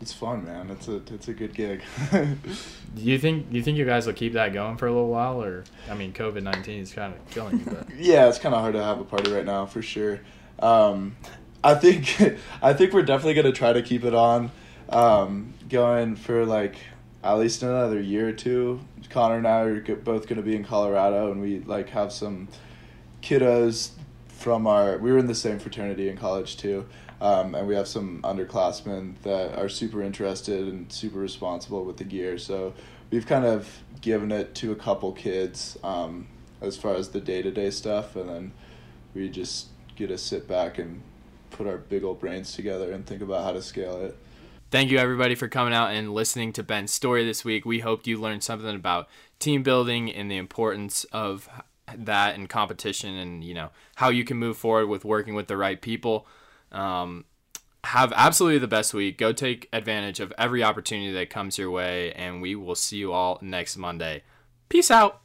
It's 0.00 0.12
fun, 0.12 0.44
man. 0.44 0.70
It's 0.70 0.88
a 0.88 0.96
it's 1.12 1.28
a 1.28 1.32
good 1.32 1.54
gig. 1.54 1.82
Do 2.12 3.02
you 3.02 3.18
think 3.18 3.50
do 3.50 3.56
you 3.56 3.62
think 3.62 3.78
you 3.78 3.84
guys 3.84 4.06
will 4.06 4.12
keep 4.12 4.34
that 4.34 4.52
going 4.52 4.76
for 4.76 4.86
a 4.86 4.92
little 4.92 5.08
while, 5.08 5.42
or 5.42 5.64
I 5.90 5.94
mean, 5.94 6.12
COVID 6.12 6.42
nineteen 6.42 6.80
is 6.80 6.92
kind 6.92 7.14
of 7.14 7.30
killing 7.30 7.60
you, 7.60 7.64
but 7.64 7.88
yeah, 7.96 8.28
it's 8.28 8.38
kind 8.38 8.54
of 8.54 8.60
hard 8.60 8.74
to 8.74 8.82
have 8.82 9.00
a 9.00 9.04
party 9.04 9.32
right 9.32 9.44
now 9.44 9.66
for 9.66 9.82
sure. 9.82 10.20
Um, 10.58 11.16
I 11.62 11.74
think 11.74 12.20
I 12.62 12.72
think 12.74 12.92
we're 12.92 13.02
definitely 13.02 13.34
gonna 13.34 13.52
try 13.52 13.72
to 13.72 13.82
keep 13.82 14.04
it 14.04 14.14
on 14.14 14.50
um, 14.90 15.54
going 15.68 16.16
for 16.16 16.44
like 16.44 16.76
at 17.24 17.38
least 17.38 17.62
another 17.62 18.00
year 18.00 18.28
or 18.28 18.32
two. 18.32 18.80
Connor 19.08 19.38
and 19.38 19.48
I 19.48 19.60
are 19.60 19.96
both 19.96 20.28
gonna 20.28 20.42
be 20.42 20.54
in 20.54 20.64
Colorado, 20.64 21.32
and 21.32 21.40
we 21.40 21.60
like 21.60 21.88
have 21.90 22.12
some 22.12 22.48
kiddos 23.22 23.90
from 24.28 24.66
our. 24.66 24.98
We 24.98 25.10
were 25.10 25.18
in 25.18 25.26
the 25.26 25.34
same 25.34 25.58
fraternity 25.58 26.08
in 26.08 26.16
college 26.16 26.56
too. 26.56 26.86
Um, 27.20 27.54
and 27.54 27.66
we 27.66 27.74
have 27.74 27.88
some 27.88 28.20
underclassmen 28.22 29.14
that 29.22 29.56
are 29.58 29.68
super 29.68 30.02
interested 30.02 30.68
and 30.68 30.92
super 30.92 31.18
responsible 31.18 31.84
with 31.84 31.96
the 31.96 32.04
gear. 32.04 32.36
So 32.36 32.74
we've 33.10 33.26
kind 33.26 33.46
of 33.46 33.82
given 34.02 34.30
it 34.30 34.54
to 34.56 34.72
a 34.72 34.74
couple 34.74 35.12
kids 35.12 35.78
um, 35.82 36.26
as 36.60 36.76
far 36.76 36.94
as 36.94 37.10
the 37.10 37.20
day 37.20 37.40
to 37.40 37.50
day 37.50 37.70
stuff, 37.70 38.16
and 38.16 38.28
then 38.28 38.52
we 39.14 39.30
just 39.30 39.68
get 39.96 40.08
to 40.08 40.18
sit 40.18 40.46
back 40.46 40.78
and 40.78 41.00
put 41.50 41.66
our 41.66 41.78
big 41.78 42.04
old 42.04 42.20
brains 42.20 42.52
together 42.52 42.92
and 42.92 43.06
think 43.06 43.22
about 43.22 43.44
how 43.44 43.52
to 43.52 43.62
scale 43.62 44.02
it. 44.02 44.18
Thank 44.74 44.90
you, 44.90 44.98
everybody, 44.98 45.36
for 45.36 45.46
coming 45.46 45.72
out 45.72 45.92
and 45.92 46.12
listening 46.12 46.52
to 46.54 46.64
Ben's 46.64 46.92
story 46.92 47.24
this 47.24 47.44
week. 47.44 47.64
We 47.64 47.78
hoped 47.78 48.08
you 48.08 48.20
learned 48.20 48.42
something 48.42 48.74
about 48.74 49.08
team 49.38 49.62
building 49.62 50.10
and 50.12 50.28
the 50.28 50.36
importance 50.36 51.04
of 51.12 51.48
that 51.96 52.34
and 52.34 52.48
competition 52.48 53.14
and, 53.14 53.44
you 53.44 53.54
know, 53.54 53.70
how 53.94 54.08
you 54.08 54.24
can 54.24 54.36
move 54.36 54.56
forward 54.56 54.88
with 54.88 55.04
working 55.04 55.36
with 55.36 55.46
the 55.46 55.56
right 55.56 55.80
people. 55.80 56.26
Um, 56.72 57.24
have 57.84 58.12
absolutely 58.16 58.58
the 58.58 58.66
best 58.66 58.92
week. 58.92 59.16
Go 59.16 59.32
take 59.32 59.68
advantage 59.72 60.18
of 60.18 60.32
every 60.36 60.64
opportunity 60.64 61.12
that 61.12 61.30
comes 61.30 61.56
your 61.56 61.70
way, 61.70 62.12
and 62.12 62.42
we 62.42 62.56
will 62.56 62.74
see 62.74 62.96
you 62.96 63.12
all 63.12 63.38
next 63.40 63.76
Monday. 63.76 64.24
Peace 64.68 64.90
out. 64.90 65.23